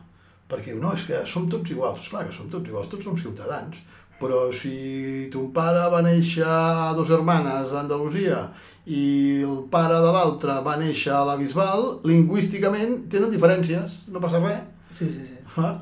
perquè 0.50 0.74
no, 0.74 0.90
és 0.96 1.04
que 1.06 1.20
som 1.30 1.46
tots 1.50 1.70
iguals. 1.70 2.08
Clar 2.10 2.24
que 2.26 2.34
som 2.34 2.48
tots 2.50 2.66
iguals, 2.66 2.88
tots 2.90 3.06
som 3.06 3.18
ciutadans, 3.18 3.78
però 4.18 4.46
si 4.50 5.28
ton 5.32 5.52
pare 5.54 5.84
va 5.92 6.00
néixer 6.02 6.46
a 6.46 6.92
dos 6.96 7.06
germanes 7.06 7.70
a 7.72 7.82
Andalusia 7.84 8.40
i 8.86 9.02
el 9.44 9.60
pare 9.70 10.00
de 10.02 10.14
l'altre 10.14 10.56
va 10.66 10.78
néixer 10.80 11.12
a 11.14 11.24
la 11.28 11.36
Bisbal, 11.38 11.86
lingüísticament 12.10 13.04
tenen 13.12 13.30
diferències, 13.30 14.02
no 14.10 14.22
passa 14.22 14.42
res. 14.42 14.64
Sí, 14.96 15.10
sí, 15.12 15.22
sí. 15.28 15.38
Ah, 15.62 15.76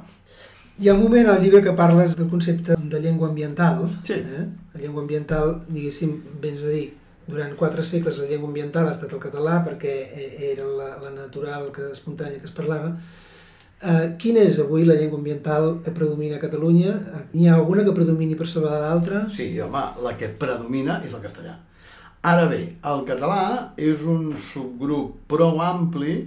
Hi 0.75 0.89
ha 0.91 0.95
un 0.97 1.05
moment 1.05 1.29
al 1.31 1.39
llibre 1.39 1.61
que 1.63 1.73
parles 1.79 2.17
del 2.19 2.27
concepte 2.29 2.75
de 2.75 3.01
llengua 3.01 3.29
ambiental. 3.29 3.85
Sí. 4.03 4.17
Eh? 4.19 4.47
La 4.75 4.81
llengua 4.81 5.05
ambiental, 5.05 5.61
diguéssim, 5.69 6.17
vens 6.43 6.65
a 6.67 6.73
dir, 6.73 6.89
durant 7.27 7.55
quatre 7.57 7.83
segles 7.83 8.19
la 8.21 8.29
llengua 8.29 8.51
ambiental 8.51 8.89
ha 8.89 8.95
estat 8.95 9.13
el 9.13 9.23
català 9.23 9.61
perquè 9.67 9.95
eh, 10.13 10.31
era 10.53 10.67
la, 10.69 10.89
la 11.03 11.13
natural, 11.15 11.71
que 11.75 11.91
espontània 11.93 12.41
que 12.41 12.51
es 12.51 12.57
parlava. 12.57 12.95
Eh, 13.85 14.15
quina 14.21 14.41
és 14.45 14.59
avui 14.63 14.87
la 14.89 14.97
llengua 14.97 15.19
ambiental 15.21 15.79
que 15.85 15.93
predomina 15.93 16.39
a 16.39 16.43
Catalunya? 16.43 16.95
N'hi 17.35 17.49
ha 17.49 17.57
alguna 17.59 17.85
que 17.85 17.93
predomini 17.97 18.37
per 18.39 18.49
sobre 18.49 18.73
de 18.73 18.81
l'altra? 18.81 19.25
Sí, 19.33 19.49
home, 19.61 19.85
la 20.05 20.15
que 20.21 20.31
predomina 20.41 21.01
és 21.05 21.13
el 21.13 21.25
castellà. 21.25 21.59
Ara 22.25 22.47
bé, 22.49 22.63
el 22.89 23.03
català 23.05 23.73
és 23.77 24.01
un 24.09 24.31
subgrup 24.41 25.27
prou 25.29 25.59
ampli 25.61 26.23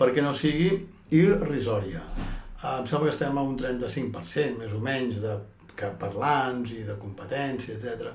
perquè 0.00 0.24
no 0.24 0.32
sigui 0.32 0.70
irrisòria. 1.12 2.00
Em 2.62 2.86
sembla 2.88 3.10
que 3.10 3.12
estem 3.12 3.36
a 3.36 3.44
un 3.44 3.58
35%, 3.60 4.62
més 4.62 4.72
o 4.72 4.80
menys, 4.80 5.18
de 5.20 5.34
que 5.76 5.90
parlants 6.00 6.72
i 6.72 6.86
de 6.86 6.96
competència, 7.00 7.76
etc. 7.76 8.14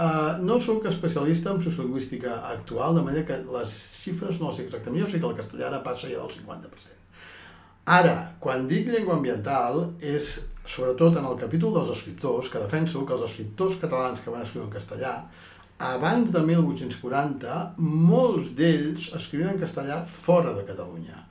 Uh, 0.00 0.38
no 0.40 0.56
sóc 0.64 0.86
especialista 0.88 1.50
en 1.52 1.60
sociolingüística 1.60 2.38
actual, 2.48 2.94
de 2.96 3.02
manera 3.04 3.26
que 3.28 3.36
les 3.52 3.72
xifres 4.00 4.38
no 4.40 4.48
les 4.48 4.56
sé 4.56 4.64
exactament. 4.64 5.02
Jo 5.02 5.08
sé 5.10 5.20
que 5.20 5.28
el 5.28 5.36
castellà 5.36 5.66
ara 5.68 5.82
passa 5.84 6.08
ja 6.08 6.22
del 6.22 6.32
50%. 6.32 6.96
Ara, 7.92 8.14
quan 8.40 8.64
dic 8.70 8.88
llengua 8.88 9.18
ambiental, 9.18 9.90
és 10.00 10.38
sobretot 10.64 11.18
en 11.20 11.28
el 11.28 11.36
capítol 11.36 11.76
dels 11.76 11.92
escriptors, 11.98 12.48
que 12.48 12.62
defenso 12.64 13.04
que 13.04 13.12
els 13.18 13.26
escriptors 13.28 13.76
catalans 13.82 14.24
que 14.24 14.32
van 14.32 14.46
escriure 14.46 14.70
en 14.70 14.72
castellà, 14.72 15.14
abans 15.92 16.32
de 16.32 16.46
1840, 16.48 17.60
molts 17.80 18.54
d'ells 18.56 19.10
escrivien 19.20 19.52
en 19.52 19.60
castellà 19.60 20.00
fora 20.08 20.56
de 20.56 20.64
Catalunya 20.68 21.26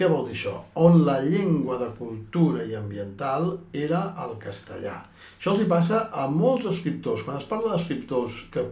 Què 0.00 0.06
vol 0.08 0.22
dir 0.24 0.32
això? 0.32 0.54
On 0.80 0.94
la 1.04 1.18
llengua 1.20 1.74
de 1.76 1.90
cultura 1.98 2.62
i 2.64 2.70
ambiental 2.72 3.50
era 3.76 3.98
el 4.24 4.30
castellà. 4.40 4.94
Això 5.34 5.52
els 5.52 5.60
hi 5.60 5.66
passa 5.68 5.98
a 6.08 6.24
molts 6.32 6.70
escriptors. 6.70 7.26
Quan 7.26 7.36
es 7.36 7.44
parla 7.50 7.74
d'escriptors 7.74 8.38
que 8.54 8.64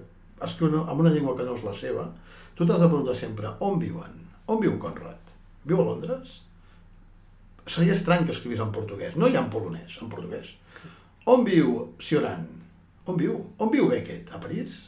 escriuen 0.47 0.79
en 0.79 1.03
una 1.05 1.13
llengua 1.13 1.37
que 1.37 1.45
no 1.45 1.59
és 1.59 1.67
la 1.67 1.75
seva, 1.77 2.07
tu 2.57 2.65
t'has 2.65 2.81
de 2.81 2.89
preguntar 2.89 3.19
sempre 3.19 3.53
on 3.61 3.77
viuen? 3.77 4.17
On 4.49 4.63
viu 4.63 4.81
Conrad? 4.81 5.37
Viu 5.69 5.83
a 5.83 5.89
Londres? 5.91 6.39
Seria 7.69 7.93
estrany 7.93 8.25
que 8.25 8.33
escrivís 8.33 8.65
en 8.65 8.73
portuguès. 8.73 9.21
No 9.21 9.29
hi 9.29 9.37
ha 9.37 9.45
en 9.45 9.53
polonès, 9.53 10.01
en 10.01 10.09
portuguès. 10.09 10.55
On 11.29 11.45
viu 11.45 11.91
Cioran? 12.01 12.49
On 13.05 13.21
viu? 13.21 13.37
On 13.61 13.69
viu 13.69 13.93
Beckett? 13.93 14.33
A 14.33 14.41
París? 14.41 14.81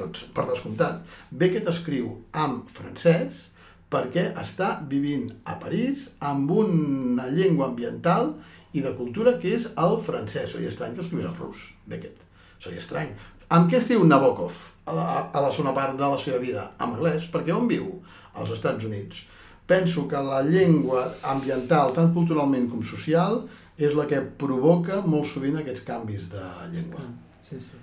Doncs, 0.00 0.30
per 0.32 0.48
descomptat, 0.48 1.04
Beckett 1.28 1.68
escriu 1.68 2.22
en 2.32 2.62
francès 2.72 3.50
perquè 3.94 4.32
està 4.40 4.74
vivint 4.90 5.28
a 5.46 5.54
París 5.62 6.08
amb 6.18 6.50
una 6.50 7.28
llengua 7.30 7.68
ambiental 7.70 8.32
i 8.74 8.82
de 8.82 8.90
cultura 8.98 9.36
que 9.38 9.52
és 9.54 9.68
el 9.78 10.00
francès. 10.02 10.50
Seria 10.52 10.72
estrany 10.72 10.96
que 10.96 11.04
escrivís 11.04 11.28
en 11.30 11.36
rus, 11.38 11.68
Beckett. 11.86 12.26
Seria 12.58 12.82
estrany. 12.82 13.12
Amb 13.54 13.70
què 13.70 13.78
escriu 13.78 14.02
Nabokov 14.08 14.56
a 14.90 14.96
la, 14.96 15.06
a 15.30 15.42
la 15.44 15.52
segona 15.52 15.74
part 15.76 15.94
de 16.00 16.08
la 16.10 16.18
seva 16.18 16.40
vida? 16.42 16.64
En 16.80 16.96
anglès, 16.96 17.28
perquè 17.30 17.54
on 17.54 17.68
viu? 17.70 18.00
Als 18.34 18.50
Estats 18.56 18.88
Units. 18.88 19.28
Penso 19.70 20.08
que 20.10 20.20
la 20.20 20.42
llengua 20.44 21.04
ambiental, 21.30 21.94
tant 21.94 22.10
culturalment 22.16 22.66
com 22.72 22.82
social, 22.84 23.44
és 23.78 23.94
la 23.96 24.08
que 24.10 24.20
provoca 24.40 25.00
molt 25.06 25.28
sovint 25.30 25.60
aquests 25.60 25.86
canvis 25.86 26.26
de 26.34 26.42
llengua. 26.72 27.06
Sí, 27.46 27.60
sí. 27.62 27.78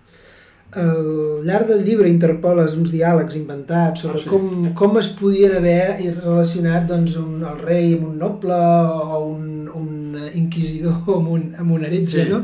Al 0.80 1.42
llarg 1.44 1.68
del 1.68 1.82
llibre 1.84 2.08
interpoles 2.08 2.78
uns 2.80 2.94
diàlegs 2.94 3.36
inventats 3.36 4.06
sobre 4.06 4.20
Ah, 4.20 4.24
sí? 4.24 4.30
com, 4.32 4.70
com 4.78 4.98
es 5.01 5.10
podien 5.20 5.56
haver 5.58 5.98
relacionat 6.24 6.86
doncs, 6.88 7.18
un, 7.20 7.42
el 7.44 7.58
rei 7.60 7.94
amb 7.98 8.08
un 8.08 8.18
noble 8.22 8.56
o 8.56 9.20
un, 9.34 9.68
un 9.75 10.16
inquisidor 10.34 10.94
amb 11.18 11.28
un, 11.36 11.50
amb 11.60 11.72
un 11.75 11.84
heretge, 11.84 12.24
Sí. 12.24 12.30
no? 12.30 12.44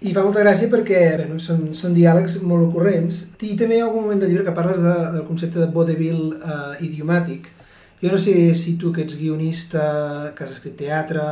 I 0.00 0.12
fa 0.14 0.22
molta 0.22 0.40
gràcia 0.44 0.68
perquè 0.70 0.98
bueno, 1.18 1.40
són, 1.42 1.74
són 1.74 1.92
diàlegs 1.96 2.36
molt 2.46 2.68
ocurrents. 2.68 3.24
I 3.42 3.56
també 3.58 3.76
hi 3.76 3.80
ha 3.82 3.88
algun 3.88 4.04
moment 4.04 4.20
del 4.22 4.30
llibre 4.30 4.44
que 4.46 4.54
parles 4.54 4.78
de, 4.78 4.92
del 5.16 5.24
concepte 5.26 5.58
de 5.58 5.66
vodevil 5.74 6.20
eh, 6.38 6.84
idiomàtic. 6.86 7.48
Jo 8.00 8.12
no 8.12 8.18
sé 8.22 8.54
si 8.54 8.76
tu 8.78 8.92
que 8.94 9.02
ets 9.02 9.16
guionista, 9.18 10.30
que 10.38 10.44
has 10.44 10.52
escrit 10.54 10.76
teatre, 10.78 11.24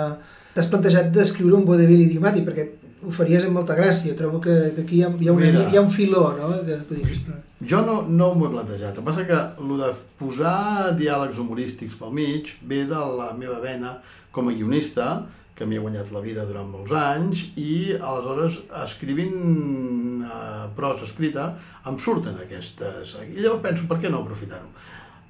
t'has 0.52 0.66
plantejat 0.66 1.12
d'escriure 1.14 1.54
un 1.54 1.64
vodevil 1.68 2.02
idiomàtic, 2.08 2.42
perquè 2.48 2.66
ho 3.06 3.14
faries 3.14 3.46
amb 3.46 3.56
molta 3.60 3.76
gràcia. 3.78 4.16
Trobo 4.18 4.40
que, 4.42 4.56
que 4.74 4.84
aquí 4.84 5.00
hi 5.00 5.04
ha, 5.06 5.10
hi, 5.14 5.28
ha 5.30 5.36
una, 5.36 5.46
Mira. 5.46 5.64
hi 5.70 5.78
ha 5.78 5.84
un 5.84 5.92
filó, 5.92 6.26
no?, 6.38 6.50
que 6.66 6.78
podries 6.88 7.14
explorar. 7.16 7.42
Jo 7.70 7.80
no, 7.86 8.00
no 8.08 8.32
m'ho 8.34 8.48
he 8.48 8.52
plantejat. 8.52 8.90
El 8.92 8.98
que 8.98 9.06
passa 9.06 9.24
que 9.28 9.38
el 9.62 9.72
de 9.80 9.88
posar 10.20 10.92
diàlegs 10.98 11.40
humorístics 11.40 11.96
pel 12.00 12.12
mig 12.16 12.52
ve 12.68 12.82
de 12.90 13.02
la 13.20 13.30
meva 13.38 13.62
vena 13.62 13.96
com 14.34 14.50
a 14.50 14.54
guionista, 14.56 15.24
que 15.56 15.64
m'hi 15.64 15.78
he 15.78 15.80
guanyat 15.80 16.10
la 16.12 16.20
vida 16.20 16.44
durant 16.44 16.68
molts 16.68 16.92
anys, 16.92 17.46
i 17.56 17.94
aleshores 17.96 18.58
escrivint 18.82 20.26
eh, 20.26 20.66
prosa 20.76 21.08
escrita 21.08 21.54
em 21.88 21.96
surten 21.96 22.36
aquestes... 22.42 23.16
I 23.24 23.40
llavors 23.40 23.64
penso, 23.64 23.88
per 23.88 24.02
què 24.02 24.12
no 24.12 24.20
aprofitar-ho? 24.20 24.68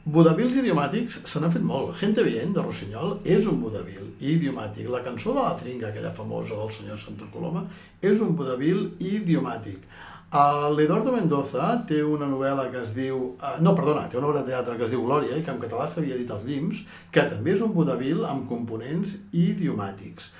Vodevils 0.07 0.55
idiomàtics 0.55 1.17
se 1.27 1.41
n'han 1.43 1.51
fet 1.51 1.65
molt. 1.67 1.97
Gente 1.99 2.23
Bien, 2.23 2.53
de 2.55 2.63
Rossinyol, 2.63 3.17
és 3.27 3.47
un 3.51 3.57
vodevil 3.59 4.13
idiomàtic. 4.23 4.87
La 4.87 5.01
cançó 5.03 5.33
de 5.35 5.43
la 5.43 5.57
trinca, 5.59 5.89
aquella 5.89 6.13
famosa 6.15 6.55
del 6.55 6.71
senyor 6.71 7.01
Santa 7.03 7.27
Coloma, 7.33 7.65
és 7.99 8.23
un 8.23 8.37
vodevil 8.39 8.85
idiomàtic. 9.03 9.83
Uh, 10.31 10.69
L'Eduardo 10.77 11.11
Mendoza 11.11 11.73
té 11.91 12.05
una 12.07 12.31
novel·la 12.31 12.69
que 12.71 12.85
es 12.85 12.95
diu... 12.95 13.19
Uh, 13.35 13.57
no, 13.67 13.75
perdona, 13.75 14.07
té 14.07 14.21
una 14.21 14.31
obra 14.31 14.45
de 14.45 14.53
teatre 14.53 14.79
que 14.79 14.87
es 14.87 14.95
diu 14.95 15.03
Glòria 15.03 15.41
i 15.41 15.43
que 15.43 15.51
en 15.51 15.59
català 15.65 15.89
s'havia 15.91 16.19
dit 16.21 16.31
Els 16.31 16.47
Llims, 16.47 16.85
que 17.11 17.27
també 17.27 17.57
és 17.57 17.67
un 17.67 17.75
vodevil 17.75 18.23
amb 18.31 18.47
components 18.47 19.19
idiomàtics. 19.35 20.31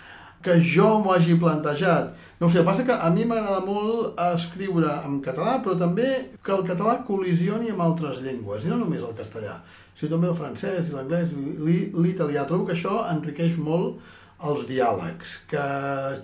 Que 0.47 0.55
jo 0.63 0.89
m'ho 1.03 1.11
hagi 1.17 1.35
plantejat, 1.43 2.13
no 2.39 2.47
sé, 2.53 2.63
passa 2.63 2.85
que 2.87 2.95
a 2.95 3.09
mi 3.11 3.25
m'agrada 3.27 3.65
molt 3.67 4.21
escriure 4.29 4.93
en 5.09 5.17
català, 5.25 5.57
però 5.65 5.75
també 5.81 6.07
que 6.45 6.53
el 6.55 6.63
català 6.69 7.01
col·lisioni 7.09 7.73
amb 7.73 7.83
altres 7.83 8.21
llengües, 8.23 8.63
i 8.65 8.71
no 8.71 8.77
només 8.79 9.03
el 9.03 9.17
castellà, 9.19 9.57
sinó 9.97 10.13
també 10.15 10.29
el 10.31 10.37
francès 10.39 10.91
i 10.91 10.95
l'anglès 10.95 11.33
i 11.35 11.43
l'i- 11.67 11.89
l'italià. 11.97 12.45
Trobo 12.47 12.69
que 12.69 12.77
això 12.77 13.01
enriqueix 13.11 13.57
molt 13.59 13.99
els 14.47 14.67
diàlegs, 14.69 15.35
que 15.51 15.65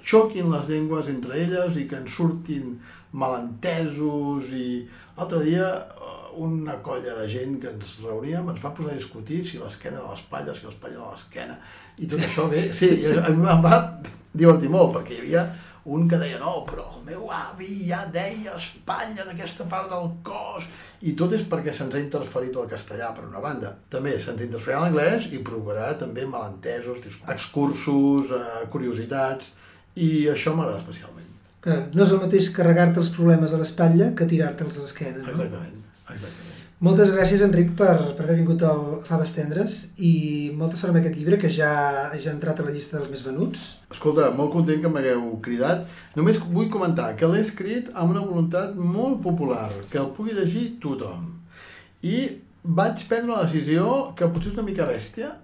xoquin 0.05 0.51
les 0.53 0.69
llengües 0.69 1.09
entre 1.09 1.35
elles 1.43 1.77
i 1.81 1.89
que 1.91 1.97
en 1.97 2.07
surtin 2.07 2.77
malentesos 3.13 4.51
i 4.53 4.87
l'altre 5.17 5.43
dia 5.45 5.67
una 6.37 6.79
colla 6.85 7.17
de 7.21 7.27
gent 7.29 7.59
que 7.61 7.71
ens 7.73 7.99
reuníem 8.05 8.49
ens 8.53 8.63
va 8.63 8.73
posar 8.77 8.95
a 8.95 9.01
discutir 9.01 9.43
si 9.49 9.61
l'esquena 9.61 10.01
era 10.01 10.13
l'espatlla, 10.13 10.55
si 10.55 10.67
l'espatlla 10.67 11.01
era 11.01 11.11
l'esquena 11.13 11.59
i 11.99 12.09
tot 12.09 12.23
això 12.23 12.49
bé, 12.51 12.69
sí, 12.77 12.89
i 13.03 13.13
em 13.19 13.45
va 13.65 13.77
divertir 14.33 14.71
molt 14.73 14.97
perquè 14.97 15.19
hi 15.19 15.23
havia 15.27 15.47
un 15.85 16.07
que 16.09 16.19
deia 16.19 16.39
no, 16.39 16.61
però 16.67 16.85
el 16.95 17.03
meu 17.09 17.31
avi 17.35 17.89
ja 17.89 18.05
deia 18.15 18.55
espatlla 18.55 19.25
d'aquesta 19.27 19.67
part 19.71 19.91
del 19.91 20.13
cos 20.27 20.69
i 21.03 21.17
tot 21.19 21.35
és 21.35 21.43
perquè 21.51 21.75
se'ns 21.75 21.97
ha 21.97 22.03
interferit 22.03 22.55
el 22.55 22.69
castellà 22.71 23.11
per 23.17 23.25
una 23.27 23.43
banda. 23.43 23.73
També 23.91 24.15
se'ns 24.23 24.45
interferirà 24.47 24.85
l'anglès 24.85 25.27
i 25.35 25.43
provocarà 25.43 25.91
també 25.99 26.27
malentesos, 26.31 27.03
excursos, 27.35 28.31
eh, 28.31 28.63
curiositats 28.71 29.51
i 29.99 30.29
això 30.31 30.55
m'agrada 30.55 30.79
especialment. 30.85 31.31
Que 31.63 31.79
no 31.95 32.07
és 32.07 32.15
el 32.15 32.23
mateix 32.23 32.51
carregar-te 32.55 33.03
els 33.03 33.11
problemes 33.17 33.53
a 33.53 33.59
l'espatlla 33.59 34.13
que 34.19 34.31
tirar-te'ls 34.31 34.79
a 34.79 34.87
l'esquena, 34.87 35.19
no? 35.19 35.35
Exactament, 35.35 35.82
Moltes 36.83 37.13
gràcies, 37.15 37.45
Enric, 37.47 37.77
per, 37.79 37.95
per 38.19 38.25
haver 38.25 38.41
vingut 38.41 38.63
al 38.67 38.81
Faves 39.07 39.31
Tendres 39.37 39.75
i 40.03 40.51
molta 40.59 40.75
sort 40.75 40.91
amb 40.91 40.99
aquest 40.99 41.15
llibre 41.15 41.39
que 41.39 41.47
ja, 41.47 41.69
ja 42.17 42.33
ha 42.33 42.35
entrat 42.35 42.59
a 42.59 42.67
la 42.67 42.73
llista 42.75 42.97
dels 42.99 43.13
més 43.13 43.23
venuts. 43.23 43.61
Escolta, 43.95 44.33
molt 44.35 44.51
content 44.51 44.83
que 44.83 44.91
m'hagueu 44.91 45.29
cridat. 45.45 45.85
Només 46.19 46.41
vull 46.43 46.73
comentar 46.75 47.13
que 47.15 47.31
l'he 47.31 47.45
escrit 47.47 47.93
amb 47.95 48.17
una 48.17 48.25
voluntat 48.27 48.75
molt 48.75 49.23
popular, 49.23 49.69
que 49.93 50.03
el 50.03 50.11
pugui 50.17 50.35
llegir 50.35 50.81
tothom. 50.83 51.31
I 52.03 52.19
vaig 52.63 53.07
prendre 53.07 53.37
la 53.37 53.47
decisió, 53.47 54.11
que 54.19 54.27
potser 54.35 54.51
és 54.51 54.59
una 54.59 54.67
mica 54.67 54.91
bèstia, 54.91 55.37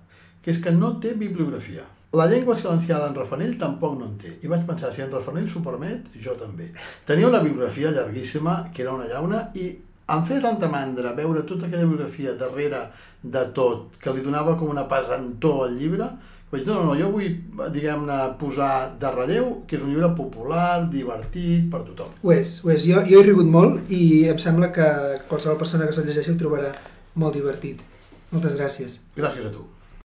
que 0.42 0.50
és 0.50 0.58
que 0.58 0.74
no 0.74 0.96
té 0.98 1.14
bibliografia. 1.14 1.86
La 2.18 2.26
llengua 2.26 2.54
silenciada 2.56 3.06
en 3.06 3.14
Rafanell 3.14 3.58
tampoc 3.60 3.98
no 3.98 4.06
en 4.08 4.14
té. 4.18 4.38
I 4.42 4.50
vaig 4.50 4.66
pensar, 4.66 4.90
si 4.90 5.06
en 5.06 5.10
Rafanell 5.12 5.46
s'ho 5.46 5.62
permet, 5.62 6.06
jo 6.18 6.34
també. 6.40 6.72
Tenia 7.06 7.28
una 7.28 7.44
bibliografia 7.44 7.92
llarguíssima, 7.92 8.64
que 8.74 8.82
era 8.82 8.94
una 8.96 9.06
llauna, 9.06 9.50
i 9.54 9.76
em 10.14 10.24
feia 10.24 10.40
tanta 10.40 10.68
mandra 10.72 11.12
veure 11.16 11.44
tota 11.48 11.66
aquella 11.66 11.84
bibliografia 11.84 12.34
darrere 12.40 12.86
de 13.22 13.44
tot, 13.54 13.96
que 14.00 14.12
li 14.14 14.24
donava 14.24 14.56
com 14.56 14.70
una 14.72 14.86
pesantor 14.88 15.66
al 15.66 15.78
llibre, 15.78 16.08
que 16.48 16.56
vaig 16.56 16.64
dir, 16.64 16.72
no, 16.72 16.80
no, 16.80 16.92
no, 16.92 16.96
jo 16.96 17.10
vull, 17.12 17.34
diguem-ne, 17.74 18.18
posar 18.40 18.72
de 19.00 19.10
relleu 19.12 19.50
que 19.68 19.76
és 19.76 19.84
un 19.84 19.92
llibre 19.92 20.08
popular, 20.16 20.88
divertit, 20.92 21.66
per 21.72 21.82
tothom. 21.90 22.14
Ho 22.22 22.32
és, 22.32 22.58
ho 22.64 22.72
és. 22.72 22.86
Jo, 22.88 23.02
jo 23.08 23.20
he 23.20 23.26
rigut 23.26 23.50
molt 23.52 23.92
i 23.92 24.02
em 24.32 24.40
sembla 24.40 24.72
que 24.72 24.88
qualsevol 25.28 25.60
persona 25.60 25.88
que 25.88 25.96
se'l 25.96 26.08
llegeixi 26.08 26.32
el 26.32 26.40
trobarà 26.40 26.72
molt 27.20 27.36
divertit. 27.36 27.84
Moltes 28.32 28.56
gràcies. 28.56 29.02
Gràcies 29.16 29.50
a 29.50 29.52
tu. 29.52 29.68